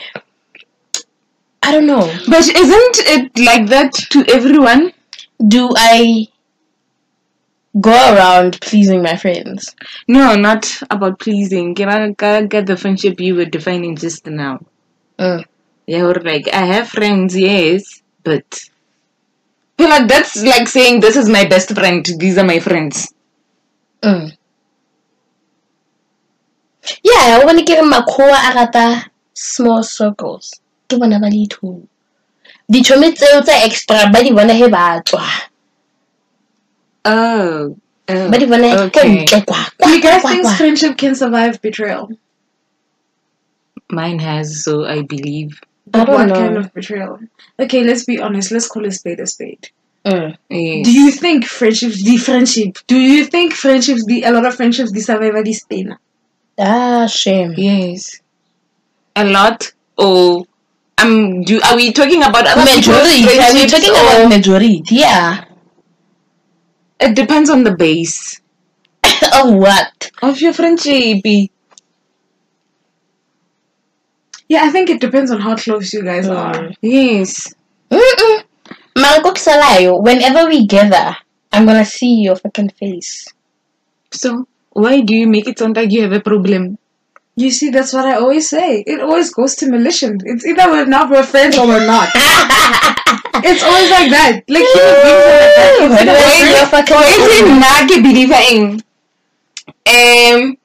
[1.63, 2.06] I don't know.
[2.28, 4.93] but isn't it like that to everyone
[5.39, 6.28] Do I
[7.80, 9.76] go around pleasing my friends?
[10.08, 14.26] no not about pleasing can i can I get the friendship you were defining just
[14.28, 14.60] now
[15.17, 15.45] Mm.
[15.88, 18.69] Yeah, or like I have friends, yes, but
[19.78, 22.06] well, like, that's like saying this is my best friend.
[22.17, 23.13] These are my friends.
[24.02, 24.36] Mm.
[27.04, 30.60] Yeah, want to give makoa a rata small circles.
[30.89, 31.88] Ke bona ba le two.
[32.71, 35.25] Ditšhomi tseo tsa extra ba di bona he ba tswa.
[37.06, 37.75] Oh,
[38.10, 39.23] oh Ba di bona ko okay.
[39.25, 39.62] ntle kwa.
[39.80, 42.10] do you guys think friendship can survive betrayal
[43.91, 45.62] Mine has, so I believe.
[45.86, 46.34] But don't what know.
[46.36, 47.19] kind of betrayal
[47.60, 49.69] okay let's be honest let's call a spade a spade
[50.06, 50.38] Mm.
[50.49, 50.86] Yes.
[50.86, 54.91] do you think friendships the friendship do you think friendships the a lot of friendships
[54.91, 55.93] the survive this thing
[56.58, 57.54] Ah, shame.
[57.58, 58.21] Yes.
[59.15, 59.73] A lot.
[59.97, 60.45] Or
[61.02, 63.24] um, do are we talking about other Majority.
[63.40, 64.82] Are we talking about majority?
[64.90, 65.46] Yeah.
[67.00, 68.40] It depends on the base
[69.34, 70.12] of what?
[70.22, 71.22] of your friendship.
[74.48, 76.38] yeah i think it depends on how close you guys Mm.
[76.38, 77.54] are Yes.
[77.92, 78.44] Mm-mm.
[78.98, 81.16] Mara kisalayo, whenever we gather,
[81.52, 83.28] I'm gonna see your fucking face.
[84.12, 86.78] So why do you make it sound like you have a problem?
[87.38, 88.82] You see, that's what I always say.
[88.88, 90.12] It always goes to malicious.
[90.24, 92.08] It's either we're not we're friends or we're not.
[93.43, 94.41] it's always like that.
[94.48, 95.71] Like human beings are like that.
[95.82, 98.82] It's Why do like- I see your fucking Wait, na ke believing.
[99.86, 100.58] Um,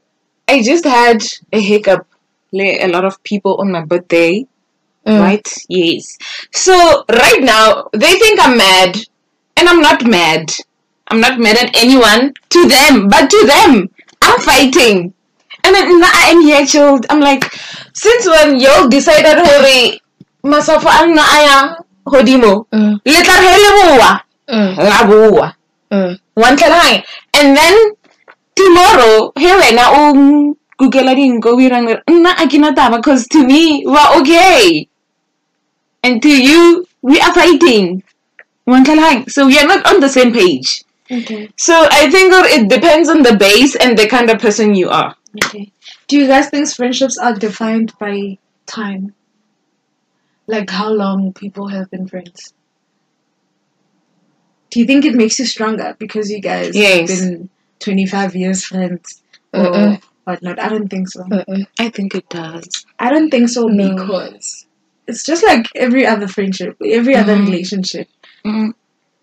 [0.48, 2.06] I just had a hiccup.
[2.52, 4.46] Like, A lot of people on my birthday,
[5.06, 5.18] Mm.
[5.20, 5.48] right?
[5.68, 6.18] Yes.
[6.52, 8.96] So right now they think I'm mad,
[9.56, 10.52] and I'm not mad.
[11.09, 12.35] I'm not mad at anyone.
[12.50, 13.88] To them, but to them,
[14.22, 15.14] I'm fighting.
[15.64, 17.07] And then I'm here chilled.
[17.11, 17.44] I'm like,
[17.94, 19.99] since when y'all decided hore
[20.44, 21.57] masafa ang na aya
[22.07, 23.01] hodimo, Mm.
[23.05, 24.11] letla re le boa,
[24.49, 24.73] Mm.
[24.79, 25.46] nga boa.
[25.92, 26.14] Mm.
[26.35, 27.03] one time
[27.35, 27.75] and then
[28.55, 33.27] tomorrow here right now um kukela dinko o irang nna a ke na taba because
[33.27, 34.87] to me we're okay
[36.07, 38.03] and to you we are fighting
[38.64, 41.51] one time so we are not on the same page Okay.
[41.59, 45.16] so i think it depends on the base and the kind of person you are
[45.37, 45.73] Okay.
[46.07, 49.14] Do you guys think friendships are defined by time?
[50.47, 52.53] Like how long people have been friends?
[54.71, 57.09] Do you think it makes you stronger because you guys Yes.
[57.11, 60.03] have been 25 years friends or Mm-mm.
[60.25, 60.59] whatnot?
[60.61, 61.23] I don't think so.
[61.25, 61.66] Mm-mm.
[61.79, 63.95] i think it does I don't think so No.
[63.95, 64.66] because
[65.07, 67.47] it's just like every other friendship, every other Mhm.
[67.47, 68.09] relationship.
[68.45, 68.73] mm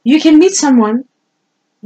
[0.03, 1.05] You can meet someone,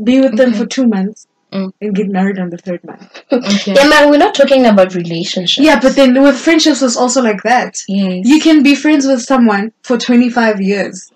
[0.10, 1.74] be with them for two months, Mm.
[1.82, 3.24] and get married on the third month.
[3.32, 5.64] okay Yeah, man, we're not talking about relationships.
[5.66, 7.76] Yeah, but then with friendships, it's also like that.
[7.90, 11.12] yes You can be friends with someone for 25 years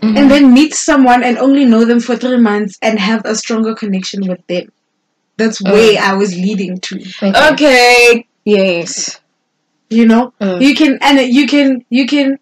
[0.00, 0.16] Mhm.
[0.18, 3.74] and then meet someone and only know them for three months and have a stronger
[3.74, 4.72] connection with them.
[5.36, 6.96] That's where I was leading to.
[7.22, 7.52] Okay.
[7.52, 9.20] okay yes
[9.90, 10.60] You know, Mm.
[10.60, 12.38] you can and you can you can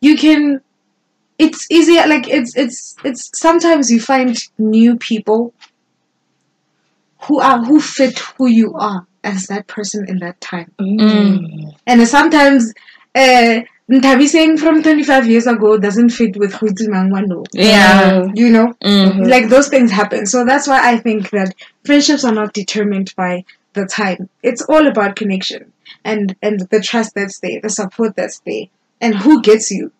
[0.00, 0.60] you can.
[1.38, 2.06] It's easier.
[2.06, 3.30] Like it's it's it's.
[3.38, 5.52] Sometimes you find new people
[7.22, 10.70] who are who fit who you are as that person in that time.
[10.78, 11.74] Mm.
[11.86, 12.72] And sometimes,
[13.14, 17.44] uh, Ntabi saying from 25 years ago doesn't fit with Huizi Mangwano.
[17.52, 20.26] yeah You know, mm like those things happen.
[20.26, 24.28] So that's why I think that friendships are not determined by the time.
[24.42, 25.72] It's all about connection
[26.04, 28.66] and and the trust that's there, the support that's there,
[29.00, 29.92] and who gets you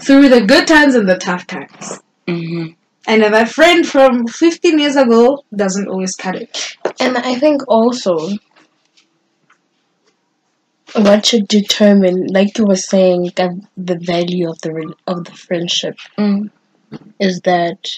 [0.00, 2.00] through the good times and the tough times.
[2.26, 2.68] hmm
[3.06, 6.76] And that friend from 15 years ago doesn't always cut it.
[7.00, 8.30] And I think also
[10.94, 15.96] what should determine, like you were saying, the value of the re- of the friendship
[16.18, 16.50] mm
[17.18, 17.88] is that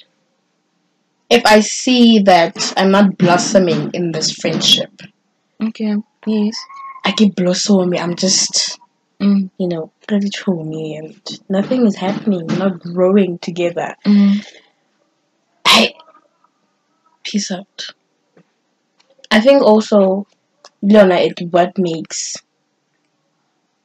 [1.29, 4.92] if I see that I'm not blossoming in this friendship,
[5.61, 6.55] okay yes
[7.05, 8.01] I keep blossoming.
[8.01, 8.81] I'm just,
[9.20, 10.31] mm you know, pretty
[10.64, 12.46] me and nothing is happening.
[12.46, 13.96] We're not growing together.
[14.07, 14.46] mm
[15.66, 15.92] I
[17.24, 17.94] peace out.
[19.31, 20.27] I think also,
[20.83, 22.37] Leona, it what makes.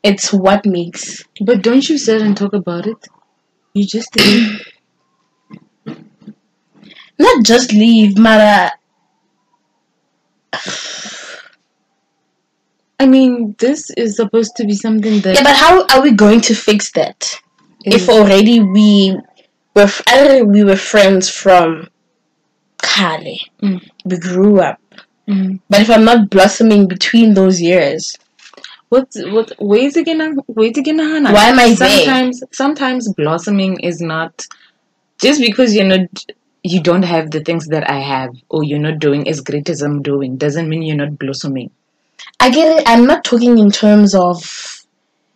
[0.04, 3.08] It's what makes But don't you sit and talk about it?
[3.74, 4.62] You just did.
[7.20, 8.72] not just leave, Mara.
[13.00, 16.42] I mean, this is supposed to be something that Yeah, but how are we going
[16.42, 17.40] to fix that
[17.86, 19.16] if already we
[19.76, 21.88] were f- either we were friends from
[22.82, 23.82] Kale, Mm.
[24.06, 24.80] we grew up,
[25.28, 25.60] Mm.
[25.70, 28.16] but if I'm not blossoming between those years,
[28.90, 29.52] What's what?
[29.60, 30.36] Wait again.
[30.48, 30.98] Wait again.
[30.98, 31.32] Hannah.
[31.32, 31.90] Why am I there?
[32.00, 34.48] Sometimes, sometimes blossoming is not
[35.22, 36.08] just because you're not.
[36.64, 39.84] You don't have the things that I have, or you're not doing as great as
[39.84, 41.70] I'm doing, doesn't mean you're not blossoming.
[42.39, 42.84] I get it.
[42.88, 44.86] I'm not talking in terms of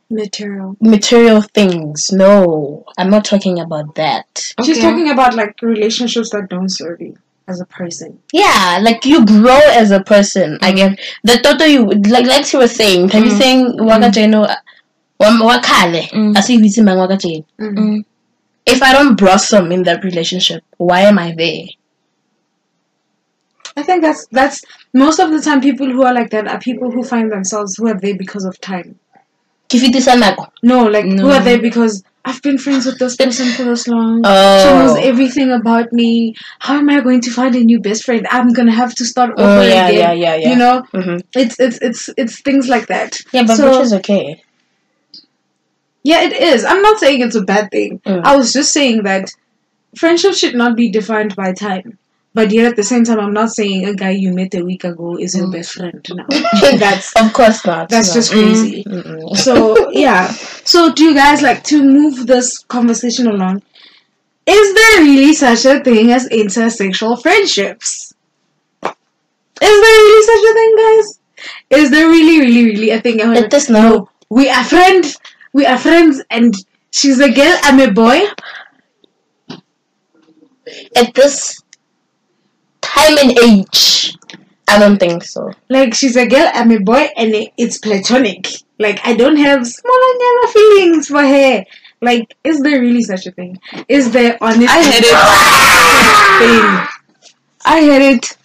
[0.09, 0.75] Material.
[0.79, 2.11] material things.
[2.11, 4.25] No, I'm not talking about that.
[4.63, 4.81] She's Okay.
[4.81, 7.17] talking about like relationships that don't serve you
[7.47, 8.19] as a person.
[8.31, 10.59] Yeah, like you grow as a person.
[10.61, 13.09] I get the total you like like you were saying.
[13.09, 13.37] Have you Mm.
[13.37, 14.47] saying wakajeno
[15.19, 16.35] wakale Mm.
[16.37, 17.45] asiwitsi mang wakajeno.
[17.59, 18.05] Mm.
[18.65, 21.67] If I don't blossom in that relationship, why am I there?
[23.75, 24.61] I think that's that's
[24.93, 27.87] most of the time people who are like that are people who find themselves who
[27.87, 28.99] are there because of time.
[29.69, 30.49] Kifitisa nako.
[30.61, 31.23] No, like No.
[31.23, 34.21] who are there because I've been friends with this person for this long.
[34.23, 34.79] She Oh.
[34.85, 36.35] knows everything about me.
[36.59, 38.27] How am I going to find a new best friend?
[38.29, 39.99] I'm gonna have to start over Oh yeah, again.
[39.99, 40.49] yeah, yeah, yeah.
[40.51, 43.19] You know, hmm it's it's it's it's things like that.
[43.33, 44.43] Yeah, but So- which is okay.
[46.03, 46.65] Yeah, it is.
[46.65, 47.99] I'm not saying it's a bad thing.
[48.05, 48.23] Mm.
[48.25, 49.31] I was just saying that
[49.95, 51.97] friendship should not be defined by time.
[52.35, 54.83] But yet at the same time, I'm not saying a guy you met a week
[54.85, 55.51] ago is your Mm.
[55.53, 56.05] best friend.
[56.13, 56.25] now.
[56.77, 57.89] that's Of course not.
[57.89, 58.13] that's no.
[58.15, 58.83] just crazy.
[58.85, 59.35] Mm-mm.
[59.37, 60.27] So yeah.
[60.65, 63.61] So do you guys like to move this conversation along?
[64.45, 68.13] Is there really such a thing as intersexual friendships?
[68.83, 68.91] Is
[69.61, 71.19] there really such a thing, guys?
[71.83, 73.21] Is there really, really, really a thing?
[73.21, 74.09] I Let us know.
[74.29, 75.17] We are friends.
[75.53, 76.53] we are friends and
[76.91, 78.19] she's a girl, I'm a boy.
[80.95, 81.61] At this
[82.95, 84.15] time and age,
[84.67, 85.51] I don't think so.
[85.69, 88.47] Like she's a girl, I'm a boy, and it's platonic.
[88.79, 91.65] Like I don't have smaller nyana feelings for her.
[92.01, 93.59] Like, is there really such a thing?
[93.87, 94.69] Is there honest?
[94.69, 95.13] I had it.
[96.39, 96.99] thing?
[97.65, 98.37] I had it.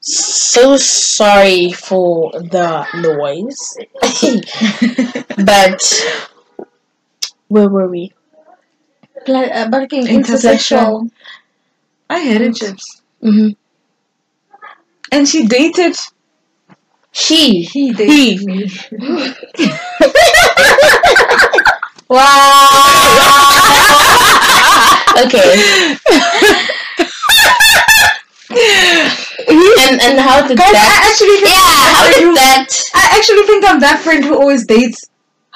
[0.00, 3.78] So sorry for the noise.
[5.46, 5.80] but
[7.48, 8.12] where were we?
[9.26, 9.68] Uh,
[10.06, 10.06] Intersexual.
[10.08, 11.10] intersexual
[12.10, 12.56] I had it.
[12.56, 13.02] friendships.
[13.22, 13.48] hmm
[15.12, 15.96] And she dated
[17.12, 17.62] She.
[17.62, 18.08] He did.
[18.08, 18.38] He.
[18.46, 18.70] me.
[22.08, 22.66] Wow.
[25.24, 25.96] okay.
[28.50, 30.88] and and how did Guys, that?
[30.90, 31.94] I actually think yeah.
[31.94, 32.68] How did that?
[32.94, 35.09] I actually think I'm that friend who always dates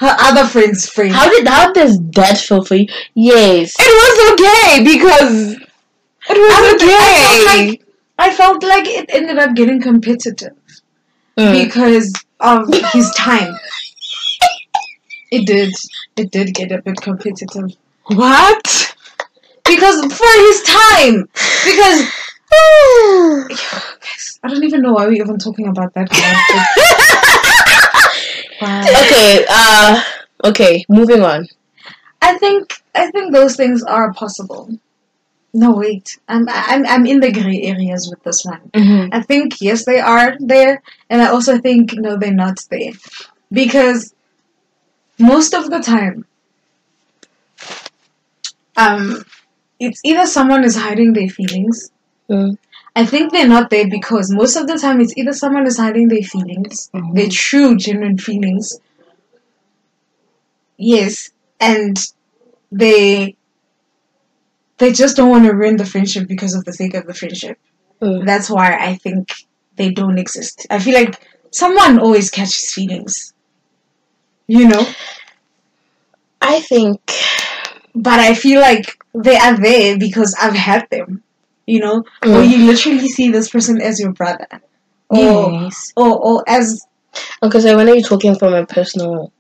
[0.05, 1.12] her other friend's friend.
[1.12, 2.86] How did how does that feel for you?
[3.14, 3.74] Yes.
[3.78, 5.52] It was okay because
[6.30, 6.96] it was I, okay.
[6.96, 7.82] I felt like
[8.18, 10.57] I felt like it ended up getting competitive
[11.36, 11.64] Mm.
[11.64, 13.57] because of his time.
[15.32, 15.72] It did.
[16.16, 17.72] It did get a bit competitive
[18.07, 18.94] what?
[19.64, 21.28] because for his time.
[21.64, 22.09] Because
[24.44, 26.09] I don't even know why we're even talking about that.
[28.64, 28.84] wow.
[29.04, 29.46] Okay.
[29.48, 30.02] Uh.
[30.44, 30.84] Okay.
[30.88, 31.46] Moving on.
[32.22, 34.70] I think I think those things are possible.
[35.52, 36.18] No, wait.
[36.28, 38.70] I'm I'm I'm in the gray areas with this one.
[38.72, 39.14] Mm-hmm.
[39.14, 42.92] I think yes, they are there, and I also think no, they're not there,
[43.52, 44.14] because
[45.18, 46.26] most of the time,
[48.76, 49.24] um,
[49.78, 51.90] it's either someone is hiding their feelings.
[52.28, 52.58] Mm.
[52.97, 56.09] I think they're not there because most of the time it's either someone is hiding
[56.09, 57.14] their feelings, Mhm.
[57.14, 58.78] their true, genuine feelings.
[60.76, 61.30] Yes,
[61.61, 61.97] and
[62.72, 63.36] they
[64.78, 67.59] they just don't want to ruin the friendship because of the sake of the friendship.
[68.03, 68.26] Mm.
[68.26, 69.32] That's why I think
[69.76, 70.66] they don't exist.
[70.70, 71.20] I feel like
[71.51, 73.32] someone always catches feelings.
[74.47, 74.86] You know?
[76.40, 77.01] I think.
[77.95, 81.22] But I feel like they are there because I've had them.
[81.66, 81.96] You know?
[82.22, 82.48] Or Mm.
[82.50, 84.46] you literally see this person as your brother.
[85.08, 85.92] Or Yes.
[85.96, 86.86] or, or as
[87.40, 89.32] Because when are you talking from a personal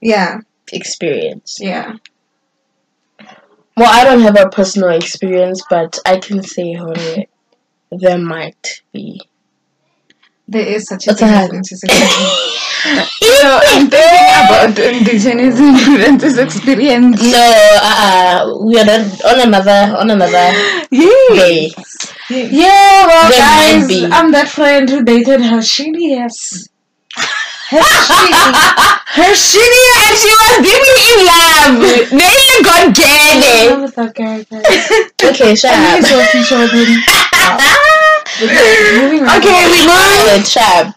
[0.00, 0.40] yeah,
[0.72, 1.58] experience?
[1.60, 1.94] yeah.
[3.76, 6.94] Well, I don't have a personal experience, but I can say, Hore,
[7.90, 9.20] there might be.
[10.48, 11.82] There is such a thing as.
[13.20, 17.20] You know, I'm thinking about indigenous influences experience.
[17.20, 20.52] No, uh, we are not on another on another
[20.92, 21.10] Yay!
[21.34, 21.74] day.
[22.30, 24.06] Yeah, well, There guys, be.
[24.06, 26.68] I'm that friend who dated her shitty ass.
[27.70, 28.32] Her shitty,
[29.16, 31.74] And she was deeply in love.
[32.10, 32.98] They even got ass.
[32.98, 33.78] dead.
[33.80, 35.10] Love that guy, guys.
[35.34, 36.04] Okay, shut I up.
[36.04, 37.82] think it's future with him.
[38.42, 39.38] Okay, moving on.
[39.38, 39.90] Okay, we move.
[39.90, 40.94] Alright, shut.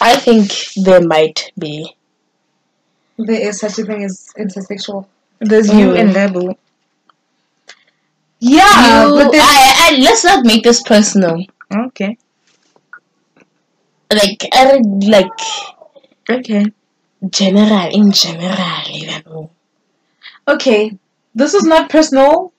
[0.00, 0.50] I think
[0.84, 1.94] there might be.
[3.16, 5.06] There is such a thing as intersexual.
[5.40, 6.56] There's you you and and Lebu.
[8.40, 11.44] Yeah, You- but then, I, I, let's not make this personal.
[11.74, 12.18] Okay.
[14.12, 15.40] Like, I like
[16.30, 16.66] Okay.
[17.30, 18.82] general in general.
[18.90, 19.50] you know.
[20.46, 20.96] okay,
[21.34, 22.52] this is not personal.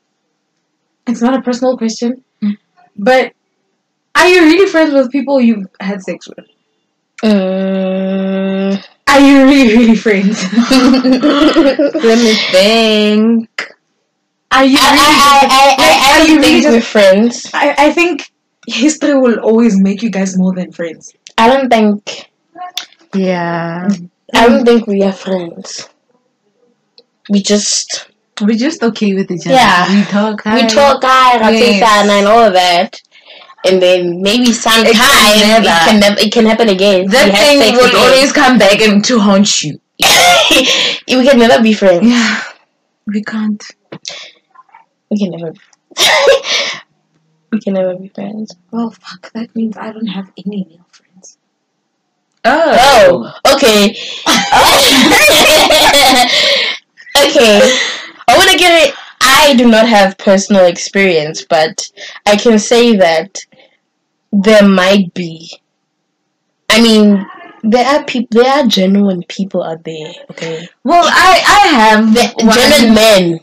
[1.07, 2.57] It's not a personal question, Mm.
[2.97, 3.33] but
[4.15, 6.45] are you really friends with people you've had sex with?
[7.23, 8.85] Mm.
[9.07, 10.43] Are you really, really friends?
[10.71, 13.71] Let me think.
[14.51, 15.15] Are you I, really?
[15.21, 17.51] I, I, I, I, I don't think just- we're friends.
[17.53, 18.31] I, I think
[18.67, 21.13] history will always make you guys more than friends.
[21.37, 22.31] I don't think.
[23.13, 23.87] Yeah.
[24.33, 25.89] I don't think we are friends.
[27.29, 28.09] We just
[28.41, 29.55] We're just okay with each other.
[29.55, 29.87] Yeah.
[29.95, 30.45] We talk.
[30.45, 32.09] we talk, I Yes.
[32.09, 33.01] and all of that,
[33.67, 37.07] and then maybe sometime it can never- never, it can happen again.
[37.09, 37.99] That We thing will again.
[37.99, 39.79] always come back and to haunt you.
[41.07, 42.05] we can never be friends.
[42.07, 42.41] Yeah.
[43.07, 43.63] We can't.
[45.09, 45.53] We can never.
[47.51, 48.55] we can never be friends.
[48.71, 51.37] Well, fuck, that means I don't have any male friends.
[52.43, 53.33] Oh.
[53.45, 53.89] Oh, okay.
[57.17, 57.61] okay.
[58.27, 58.95] I want to get it.
[59.21, 61.89] I do not have personal experience, but
[62.25, 63.39] I can say that
[64.43, 65.51] there might be.
[66.69, 67.25] I mean,
[67.63, 68.41] there are people.
[68.41, 70.11] There are genuine people out there.
[70.31, 71.31] Okay, Well, I
[71.63, 73.39] I have the, genuine men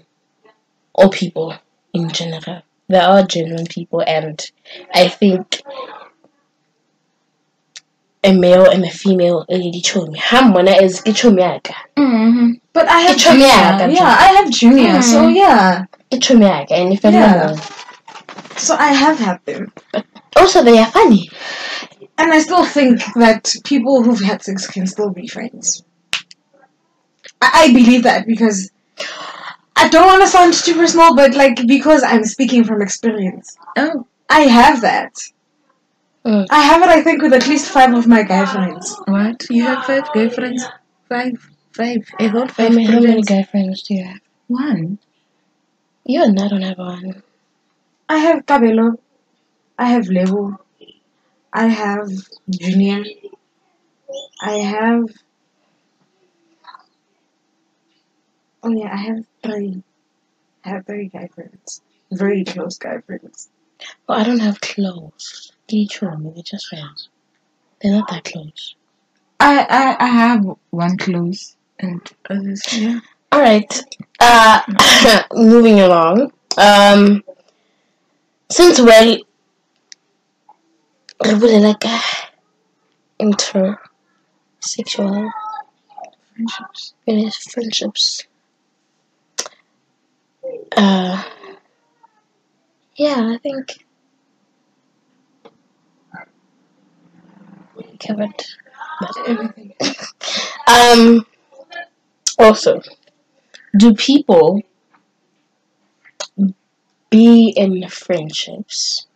[0.95, 1.55] or people
[1.93, 2.62] in general.
[2.88, 4.38] There are genuine people, and
[4.95, 5.62] I think
[8.24, 10.16] a male and a female le dichomi.
[10.18, 11.74] Ha mona is ke chomi ya ka.
[11.97, 12.53] Mm-hmm.
[12.72, 13.47] But I have junior.
[13.47, 15.03] Yeah, I have junior.
[15.03, 15.34] So Mm.
[15.34, 15.84] yeah.
[16.11, 17.57] Ke chomi ya ka and if Yeah.
[18.57, 19.72] So I have had them.
[20.37, 21.28] Also they are funny.
[22.18, 25.83] And I still think that people who've had sex can still be friends.
[27.41, 28.70] I, I believe that because
[29.76, 33.57] I don't want to sound too personal, but like because I'm speaking from experience.
[33.76, 35.14] Oh, I have that.
[36.24, 36.47] Mm.
[36.51, 38.97] I have it, I think, with at least five of my guy friends.
[39.07, 39.45] what?
[39.51, 40.64] You have five girlfriends?
[41.09, 41.33] Five,
[41.72, 41.99] five.
[42.20, 42.70] I How five.
[42.70, 43.28] many, how many girlfriends.
[43.28, 44.20] guy friends do you have?
[44.47, 44.99] One.
[46.05, 47.22] You and I don't have one.
[48.09, 48.99] I have Cabello.
[49.78, 50.58] I have Levo.
[51.52, 52.08] I have
[52.48, 53.04] Junior.
[54.40, 55.04] I have.
[58.62, 59.82] Oh yeah, I have three.
[60.64, 61.80] I have three guy friends.
[62.10, 63.48] Very close guy friends.
[64.06, 65.52] Well, I don't have close.
[65.68, 67.08] Dichomi, they're just friends.
[67.80, 68.76] They're not that close.
[69.40, 72.00] I, I, I have one close and
[72.30, 72.62] others.
[72.72, 73.00] Yeah.
[73.32, 73.82] All right.
[74.20, 74.60] Uh,
[75.32, 76.32] moving along.
[76.56, 77.24] Um,
[78.50, 79.18] since well,
[81.24, 81.94] re bolela ka
[83.26, 85.14] intersexual
[86.34, 86.94] Friendships.
[87.52, 88.04] friendships.
[90.76, 91.22] Uh,
[92.96, 93.84] yeah, I think
[97.76, 98.42] we covered.
[99.26, 99.72] Everything.
[100.68, 101.26] Um,
[102.38, 102.80] also,
[103.76, 104.62] do people
[107.10, 109.06] be in friendships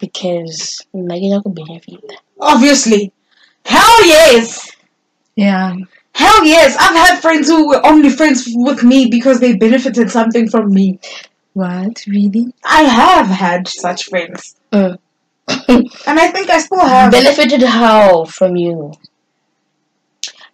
[0.00, 2.04] because nagina could benefit?
[2.40, 3.12] Obviously.
[3.64, 4.70] Hell yes!
[5.36, 5.76] Yeah.
[6.12, 6.76] Hell yes!
[6.78, 10.98] I've had friends who were only friends with me because they benefited something from me.
[11.52, 12.04] What?
[12.06, 12.52] Really?
[12.64, 14.56] I have had such friends.
[14.72, 14.98] Mm.
[16.06, 17.12] And I think I still have.
[17.12, 18.92] Benefited how from you?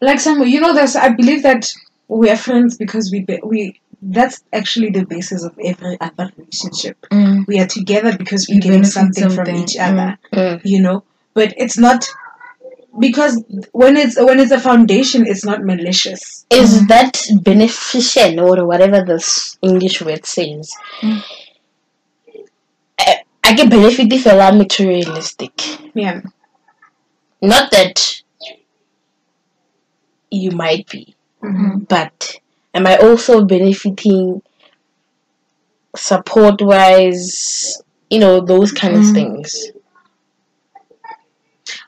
[0.00, 1.70] like some you know there's i believe that
[2.08, 3.80] we are friends because we be, we
[4.14, 7.46] that's actually the basis of every other relationship Mm.
[7.46, 9.56] we are together because We gain benefit something, from something.
[9.62, 10.60] each other Mm.
[10.64, 11.02] you know
[11.34, 12.06] but it's not
[12.98, 13.34] because
[13.72, 19.58] when it's when it's a foundation it's not malicious Is that beneficial or whatever this
[19.70, 20.70] English word says?
[21.02, 21.22] Mm.
[22.98, 23.12] I,
[23.44, 25.52] I get benefit if I'm materialistic.
[25.94, 26.20] yeah
[27.42, 27.96] Not that
[30.30, 32.38] you might be, hmm but
[32.76, 34.42] am I also benefiting
[35.96, 37.82] support wise?
[38.10, 39.14] You know, those kind of Mm.
[39.14, 39.50] things.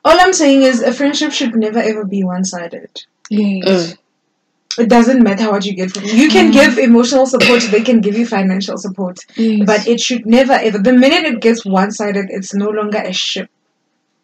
[0.05, 2.89] all i'm saying is a friendship should never ever be one-sided
[3.29, 3.93] Yes.
[3.93, 3.97] Mm.
[4.83, 6.53] it doesn't matter what you get from you can Mm.
[6.59, 9.65] give emotional support they can give you financial support Yes.
[9.71, 10.79] But it should never ever.
[10.89, 13.49] The minute it gets one sided, it's no longer a ship.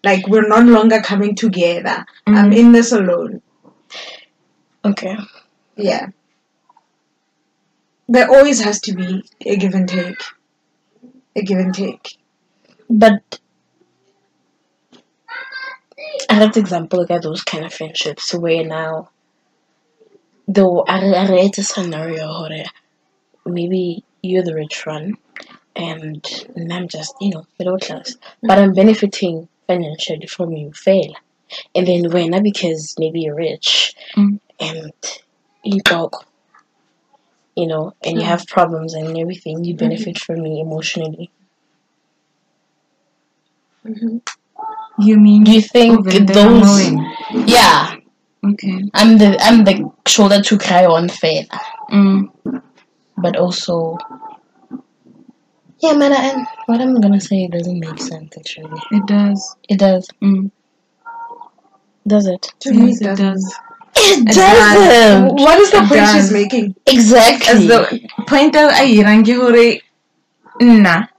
[0.04, 1.98] Like we're no longer coming together.
[2.28, 2.58] I'm Mm.
[2.62, 3.42] in this alone.
[4.92, 5.16] Okay.
[5.78, 6.08] Yeah.
[8.08, 10.22] There always has to be a give and take.
[11.36, 12.18] A give and take.
[12.90, 13.40] But
[16.30, 19.10] I like the example like those kind of friendships where now
[20.48, 22.66] though I I read a scenario where
[23.46, 25.18] maybe you're the rich one
[25.76, 26.26] and
[26.72, 28.16] I'm just, you know, middle class.
[28.42, 31.14] But I'm benefiting financially from you fail.
[31.74, 34.40] And then when because maybe you're rich Mm.
[34.60, 34.92] and
[35.64, 36.26] you talk
[37.56, 38.30] you know, and you Mm.
[38.34, 41.32] have problems and everything, you benefit from me emotionally.
[43.84, 44.18] hmm
[45.00, 46.90] you mean Do you think those?
[47.48, 47.96] Yeah.
[48.46, 48.84] Okay.
[48.94, 51.50] I'm the I'm the shoulder to cry on faith,
[51.92, 52.30] Mm.
[53.18, 53.98] but also
[55.80, 56.14] yeah, man.
[56.14, 58.38] I, what I'm gonna say doesn't make sense.
[58.38, 59.56] Actually, It does.
[59.70, 60.08] it does.
[60.22, 60.52] Mm.
[62.08, 62.54] Does it?
[62.62, 63.34] To me, it it doesn't.
[63.34, 63.60] does.
[63.98, 64.36] It does.
[64.36, 65.36] doesn't.
[65.36, 66.76] What is the It point she's making?
[66.86, 67.48] Exactly.
[67.48, 69.80] As the point out a irang ke hore
[70.62, 71.10] nna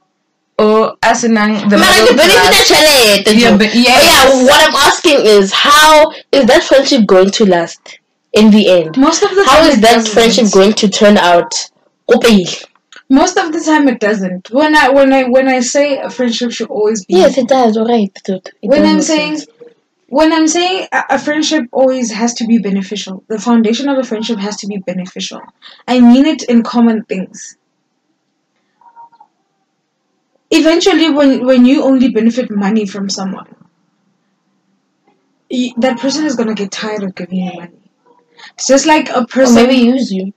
[0.58, 3.58] o oh, a senang the Mara, middle ke benefit class- tjhelete, Yeah, jo.
[3.58, 4.04] but Oh, yes.
[4.10, 7.98] yeah, what I'm asking is how is that friendship going to last
[8.32, 8.96] in the end?
[8.96, 10.12] Most of the How time is it that doesn't.
[10.12, 11.52] friendship going to turn out?
[12.10, 12.64] Kopile.
[13.08, 14.50] Most of the time it doesn't.
[14.50, 17.76] When I when I when I say a friendship should always be Yes, it does.
[17.76, 18.50] Alright, dude.
[18.62, 19.50] It when I'm saying sense.
[20.08, 23.24] When I'm saying a, friendship always has to be beneficial.
[23.28, 25.40] The foundation of a friendship has to be beneficial.
[25.88, 27.56] I mean it in common things.
[30.50, 33.52] Eventually, when when you only benefit money from someone,
[35.78, 37.90] that person is gonna get tired of giving you money.
[38.54, 40.32] It's just like a or person, maybe use you.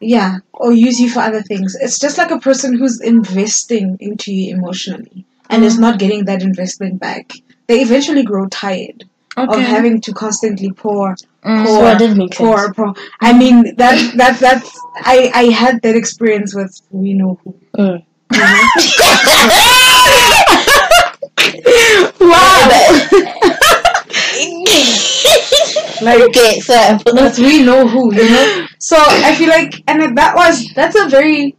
[0.00, 1.76] yeah, or use you for other things.
[1.80, 5.80] It's just like a person who's investing into you emotionally and is mm.
[5.80, 7.32] not getting that investment back.
[7.70, 9.04] They eventually grow tired
[9.36, 11.14] of having to constantly pour,
[11.44, 11.64] Mm.
[11.64, 12.46] pour, So that did make sense.
[12.46, 12.94] pour, pour.
[13.28, 14.68] I mean that that that's
[15.14, 17.50] I I had that experience with we know who.
[17.78, 17.98] Mm.
[26.02, 28.66] Like okay, so but we know who, you know.
[28.78, 31.56] So I feel like, and that was that's a very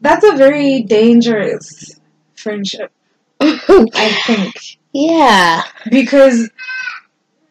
[0.00, 1.98] that's a very dangerous
[2.36, 2.92] friendship.
[3.40, 4.54] I think
[4.92, 5.62] yeah.
[5.90, 6.50] because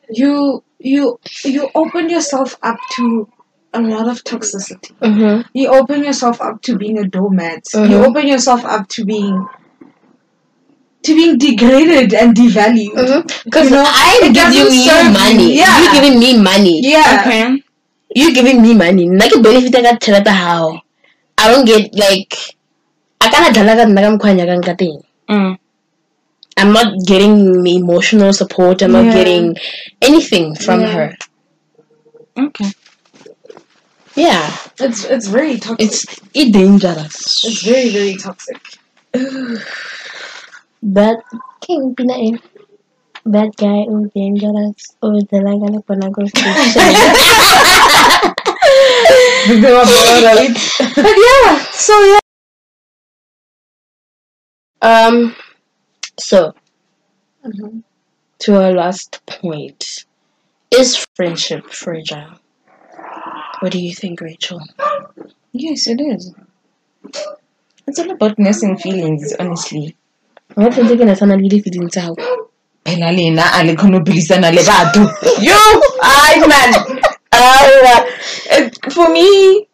[0.10, 3.28] you you you open yourself up to
[3.74, 4.92] a lot of toxicity.
[5.00, 5.48] Mm-hmm.
[5.54, 7.64] You open yourself up to being a doormat.
[7.74, 8.08] You Mhm.
[8.08, 9.48] open yourself up to being
[11.04, 12.96] to being degraded and devalued.
[13.46, 15.56] Because You know, I'm giving you serve money.
[15.56, 15.72] Yeah.
[15.84, 16.82] You giving me money.
[16.84, 17.22] Yeah.
[17.24, 17.64] Okay.
[18.16, 19.08] You giving me money.
[19.08, 20.82] Nna ke benefit ka tšhelete how.
[21.38, 22.34] I don't get like
[23.22, 25.00] I kana dlala ka nna ka mokgwa a nyakang ka teng.
[25.30, 25.58] Mm.
[26.58, 28.82] I'm not getting emotional support.
[28.82, 29.56] I'm not getting
[30.02, 30.94] anything from Yeah.
[30.94, 31.18] her.
[32.38, 32.72] Okay.
[34.16, 34.50] Yeah.
[34.80, 35.86] It's it's very toxic.
[35.86, 37.46] It's it's dangerous.
[37.46, 38.58] It's very, very toxic.
[40.82, 41.18] Bad
[41.62, 42.42] king pinain.
[43.26, 44.98] Bad guy oh dangerous.
[45.04, 46.26] Oh talaga na panago
[50.96, 52.20] but yeah, so yeah.
[54.82, 55.36] Um
[56.20, 56.54] so
[57.46, 57.84] Mhm.
[58.40, 60.06] to our last point.
[60.72, 62.40] Is friendship fragile?
[63.60, 64.62] What do you think, Rachel?
[65.54, 66.34] Yes, it is.
[67.88, 69.96] It's all about nursing feelings, honestly.
[70.56, 72.48] What do you think sana le feelings tsa gago?
[72.88, 75.02] phela lena a le kgone go buisana le batho
[75.44, 75.58] yo
[76.02, 76.72] ai man
[77.32, 77.96] Aowa.
[78.94, 79.68] For me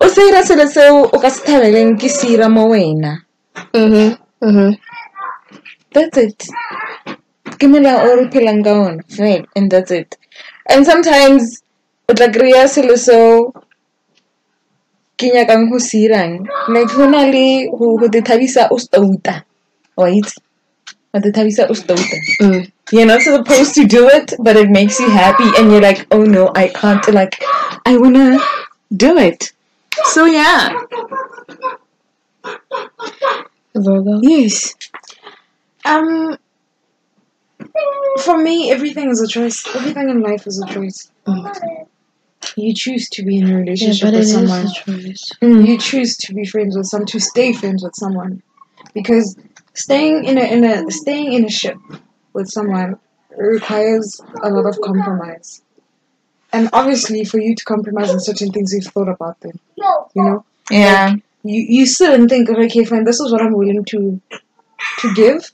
[0.00, 3.12] o se ira selo seo o ka se thabeleng ke se ira mo wena
[3.74, 4.16] Mhm.
[4.42, 4.78] Mhm.
[5.94, 6.38] That's it
[7.60, 10.18] ke molao o re phelang ka ona fela and that's it
[10.74, 11.62] and sometimes
[12.36, 13.30] kry-a selo seo
[15.20, 16.34] ke nyakang go se irang
[16.74, 17.46] like go na le
[17.78, 19.34] go te thabisa o stouta
[20.02, 20.36] wa itse
[21.12, 22.60] go te thabisa o stouta Mm.
[22.92, 26.22] you're not supposed to do it, but it makes you happy, and you're like, oh
[26.34, 27.06] no, I can't.
[27.12, 27.34] Like,
[27.84, 28.38] I wanna
[28.96, 29.52] do it.
[30.12, 30.70] So yeah,
[33.74, 34.20] Virgo.
[34.22, 34.74] yes,
[35.88, 36.36] Um,
[38.24, 39.64] for me, everything is a choice.
[39.74, 41.10] Everything in life is a choice.
[42.56, 44.68] You choose to be in a Yeah, relationship it with someone.
[44.72, 45.30] choice.
[45.40, 48.42] You choose to be friends with someone, to stay friends with someone,
[48.94, 49.36] because
[49.74, 51.78] staying in a in a staying in a ship
[52.34, 52.98] with someone
[53.36, 55.62] requires a lot of compromise.
[56.52, 59.58] And obviously, for you to compromise on certain things, you've thought about them.
[60.14, 63.84] You know, yeah, you you sit and think, okay, fine, this is what I'm willing
[63.86, 64.20] to
[65.00, 65.50] to give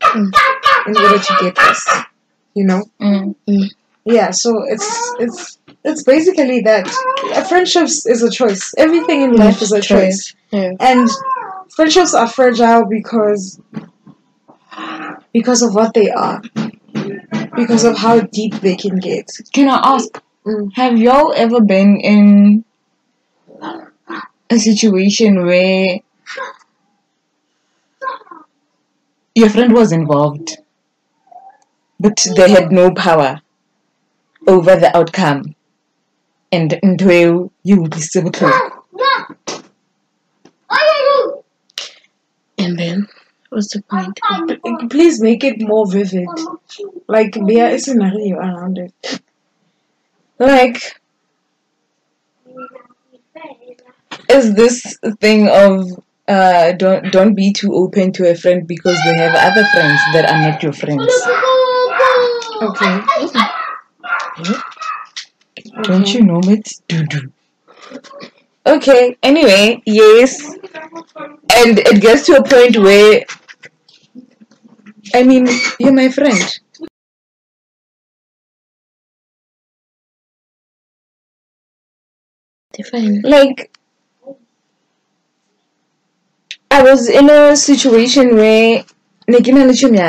[0.00, 0.32] Mm.
[0.86, 1.88] in order to get this.
[2.54, 3.34] You know, mm.
[4.04, 4.30] yeah.
[4.32, 6.88] So it's it's it's basically that.
[7.48, 8.74] Friendships is a choice.
[8.76, 10.72] Everything in life is a choice, Yeah.
[10.80, 11.08] and
[11.76, 13.60] friendships are fragile because
[15.32, 16.42] because of what they are,
[17.54, 19.30] because of how deep they can get.
[19.52, 20.20] Can I ask?
[20.46, 20.72] Mm.
[20.74, 22.64] Have y'all ever been in
[24.50, 26.00] a situation where
[29.34, 30.58] your friend was involved,
[31.98, 33.40] but they had no power
[34.46, 35.54] over the outcome,
[36.50, 38.32] and until you disable
[42.58, 43.08] And then,
[43.48, 44.18] what's the point?
[44.90, 46.28] Please make it more vivid.
[47.06, 49.20] Like there is a scenario around it.
[50.38, 51.00] like
[54.28, 56.02] is this thing of
[56.34, 60.24] uh don't don't be too open to a friend because they have other friends that
[60.30, 61.12] are not your friends.
[62.62, 63.00] Okay.
[65.82, 67.32] don't you know it's doo doo
[68.66, 70.54] okay anyway yes.
[71.56, 73.24] And it gets to a point where
[75.14, 75.46] i mean
[75.78, 76.60] you're my friend.
[82.72, 83.20] Define.
[83.22, 83.69] like
[86.72, 88.84] I was in a situation where
[89.28, 90.00] ne ke na le tšhomi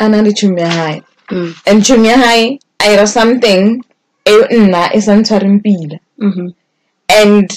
[0.00, 1.54] a na le tšhomi ya hae Mm.
[1.66, 3.82] and tšhomi ya hae a ira something
[4.26, 6.48] e nna e sa Mm-hmm.
[7.08, 7.50] and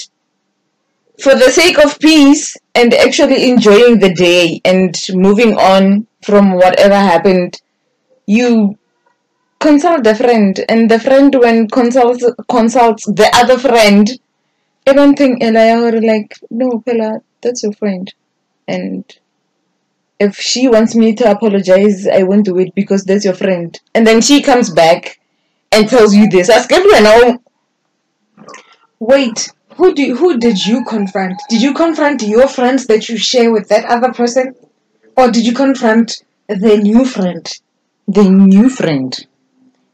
[1.22, 6.94] for the sake of peace and actually enjoying the day and moving on from whatever
[6.94, 7.60] happened
[8.26, 8.76] you
[9.60, 14.18] consult a friend and the friend when consults consults the other friend
[14.86, 18.12] I don't think Ella or like no Pella, that's your friend
[18.68, 19.04] and
[20.18, 23.78] if she wants me to apologize, I won't do it because that's your friend.
[23.94, 25.20] And then she comes back
[25.72, 26.48] and tells you this.
[26.48, 27.38] Ask everyone now.
[28.98, 31.40] Wait, who do who did you confront?
[31.50, 34.54] Did you confront your friends that you share with that other person,
[35.16, 37.46] or did you confront the new friend?
[38.08, 39.26] The new friend.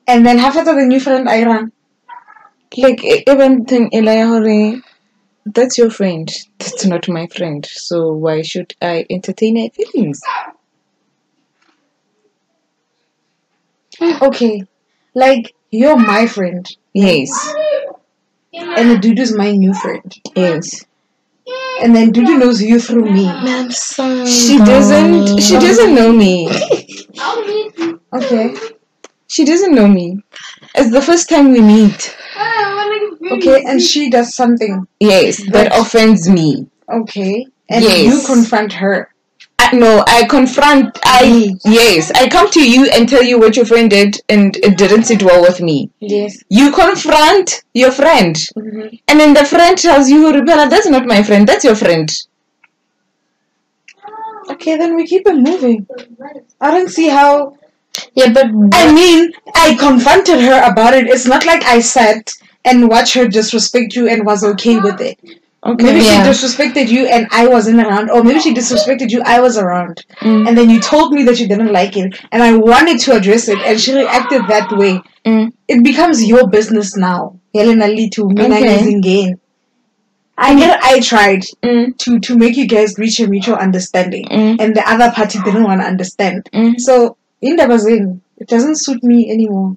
[0.06, 1.72] And then half after the new friend, I ran.
[2.76, 4.80] Like even thing Elia Hore,
[5.46, 6.30] that's your friend.
[6.58, 7.64] That's not my friend.
[7.66, 10.20] So why should I entertain her feelings?
[14.00, 14.64] Okay,
[15.14, 17.30] like you're my friend, Yes.
[18.52, 20.84] and the dude is my new friend, Yes.
[21.82, 23.26] and then dude knows you through me.
[23.26, 24.26] Ma'am, son.
[24.26, 26.48] She doesn't she doesn't know me.
[28.14, 28.54] Okay,
[29.26, 30.22] She doesn't know me.
[30.74, 32.14] It's the first time we meet.
[33.34, 34.86] Okay, and she does something.
[35.00, 36.66] Yes, that offends me.
[36.90, 38.04] Okay, and Yes.
[38.04, 39.08] you confront her.
[39.58, 40.98] I, no, I confront.
[41.04, 44.76] I yes, I come to you and tell you what your friend did, and it
[44.76, 45.90] didn't sit well with me.
[46.00, 46.38] Yes.
[46.48, 48.98] You confront your friend, Mhm.
[49.08, 51.46] and then the friend tells you, "Rebella, that's not my friend.
[51.48, 52.08] That's your friend."
[54.50, 55.86] Okay, then we keep it moving.
[56.60, 57.56] I don't see how.
[58.14, 61.06] Yeah, but I mean, I confronted her about it.
[61.06, 62.32] It's not like I sat
[62.64, 65.18] and watch her disrespect you and was okay with it.
[65.64, 65.84] Okay.
[65.84, 66.24] Maybe Yeah.
[66.24, 70.04] she disrespected you and I wasn't around, or maybe she disrespected you, I was around.
[70.20, 70.48] Mm.
[70.48, 73.48] And then you told me that you didn't like it, and I wanted to address
[73.48, 75.00] it, and she reacted that way.
[75.24, 75.52] Mm.
[75.68, 77.36] It becomes your business now.
[77.54, 79.00] Helena Litu, Mina Okay.
[79.00, 79.38] Gain.
[80.36, 81.96] I get I tried Mm.
[81.98, 84.56] to to make you guys reach a mutual understanding, Mm.
[84.58, 86.48] and the other party didn't want to understand.
[86.52, 86.80] Mm.
[86.80, 89.76] So in the bazin, it doesn't suit me anymore.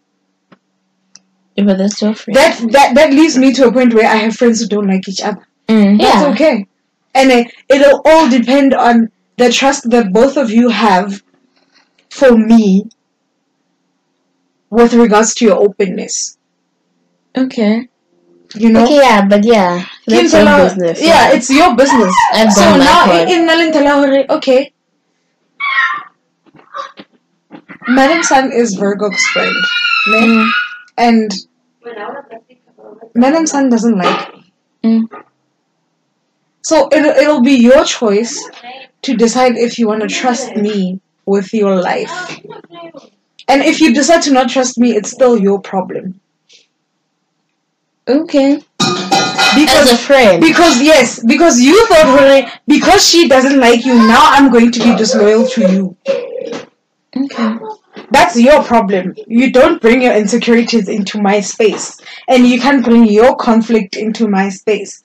[1.55, 2.35] Yeah, but that's your friend.
[2.35, 5.07] That that that leaves me to a point where I have friends who don't like
[5.07, 5.45] each other.
[5.67, 5.99] Mm.
[5.99, 6.31] That's Yeah.
[6.33, 6.67] okay.
[7.13, 11.23] And it, it'll all depend on the trust that both of you have
[12.09, 12.83] for me
[14.69, 16.37] with regards to your openness.
[17.37, 17.87] Okay.
[18.53, 18.83] You know?
[18.83, 21.01] Okay, yeah, but yeah, that's your business.
[21.01, 22.13] Yeah, it's your business.
[22.33, 23.29] I've so now part.
[23.29, 24.71] in hore, okay.
[27.87, 29.55] Madam Sun is Virgo's friend.
[30.09, 30.49] Mm.
[30.97, 31.31] And
[33.13, 34.53] Madam Sun doesn't like me.
[34.83, 35.23] Mm.
[36.61, 38.49] So it'll, it'll be your choice
[39.03, 42.39] to decide if you want to trust me with your life.
[43.47, 46.19] And if you decide to not trust me, it's still your problem.
[48.07, 48.61] Okay.
[48.79, 50.41] Because As a friend.
[50.41, 54.79] Because yes, because you thought Hore, because she doesn't like you, now I'm going to
[54.79, 55.97] be disloyal to you.
[57.15, 57.57] Okay.
[58.11, 59.15] That's your problem.
[59.27, 61.99] You don't bring your insecurities into my space.
[62.27, 65.03] And you can't bring your conflict into my space.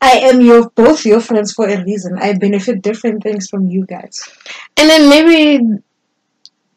[0.00, 2.18] I am your both your friends for a reason.
[2.18, 4.22] I benefit different things from you guys.
[4.76, 5.82] And then maybe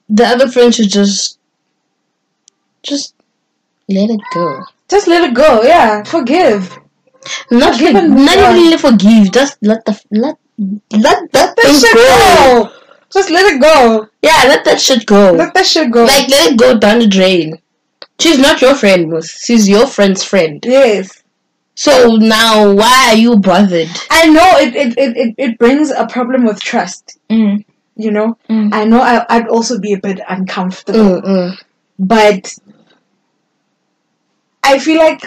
[0.07, 1.37] the other friend should just
[2.81, 3.13] just
[3.89, 4.63] let it go.
[4.89, 6.03] Just let it go, yeah.
[6.03, 6.79] Forgive.
[7.51, 9.31] Not Forgive for, not even forgive.
[9.31, 10.37] Just let the let
[10.91, 12.69] let that Let thing go.
[12.69, 12.78] go.
[13.11, 14.07] Just let it go.
[14.21, 15.31] Yeah, let that shit go.
[15.31, 16.03] Let that shit go.
[16.03, 17.59] like let it go down the drain.
[18.19, 19.29] She's not your friend, Mus.
[19.45, 20.63] She's your friend's friend.
[20.65, 21.23] yes.
[21.75, 23.87] So now why are you bothered?
[24.09, 27.17] I know it it, it, it, it brings a problem with trust.
[27.29, 27.63] Mm.
[27.95, 28.37] You know?
[28.49, 28.73] Mm.
[28.73, 31.21] I know I, I'd also be a bit uncomfortable.
[31.21, 31.57] Mm-mm.
[31.97, 32.53] but
[34.61, 35.23] I feel like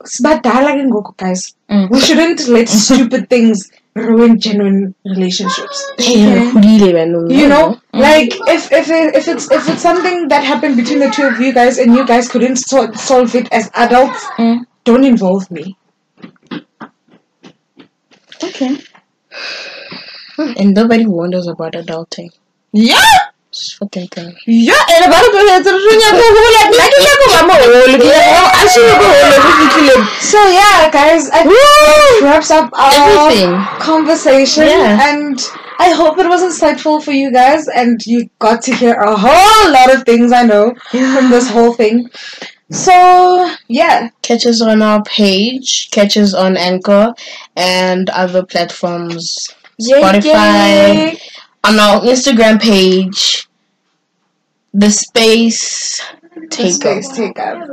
[0.00, 1.54] it's about dialogue and go guys.
[1.68, 1.90] Mm.
[1.90, 5.92] We shouldn't let stupid things ruin genuine relationships.
[5.98, 8.00] Man, You know, Mm.
[8.00, 11.38] like if if it, if it's if it's something that happened between the two of
[11.40, 14.64] you guys and you guys couldn't sol- solve it as adults, Mm.
[14.84, 15.76] don't involve me.
[18.44, 18.78] Okay.
[20.38, 22.30] and nobody wonders about adulting.
[22.72, 23.18] Yeah.
[23.52, 24.34] It's fucking thing.
[24.46, 27.84] Yeah, and about to get to the like like you mama hole.
[27.84, 29.08] I should go
[29.92, 30.04] hole.
[30.20, 33.52] So yeah, guys, I think that wraps up our Everything.
[33.78, 35.06] conversation Yeah.
[35.10, 35.38] and
[35.78, 39.70] I hope it was insightful for you guys and you got to hear a whole
[39.72, 42.08] lot of things I know from this whole thing.
[42.70, 47.12] So yeah, Catch us on our page, catch us on Anchor
[47.54, 49.46] and other platforms.
[49.78, 51.18] Spotify.
[51.64, 53.48] On our Instagram page,
[54.74, 56.02] the space
[56.34, 57.68] the take space take up.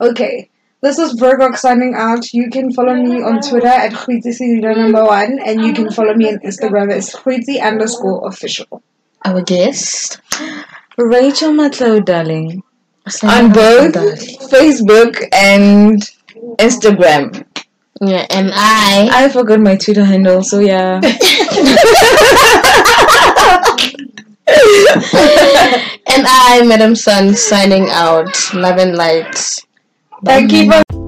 [0.00, 0.48] Okay.
[0.80, 2.32] This is Virgo signing out.
[2.32, 6.28] You can follow me on Twitter at Khwitsi number one and you can follow me
[6.28, 8.82] on Instagram as Khwitsi underscore official.
[9.24, 10.20] our guest.
[10.98, 12.64] Rachel Matlow, darling.
[13.22, 13.94] On both
[14.50, 16.02] Facebook and
[16.58, 17.44] Instagram.
[18.00, 21.00] Yeah, and I I forgot my Twitter handle, so yeah.
[26.12, 28.52] and I, Madam Sun, signing out.
[28.54, 29.64] Love and light.
[30.24, 31.01] Thank you for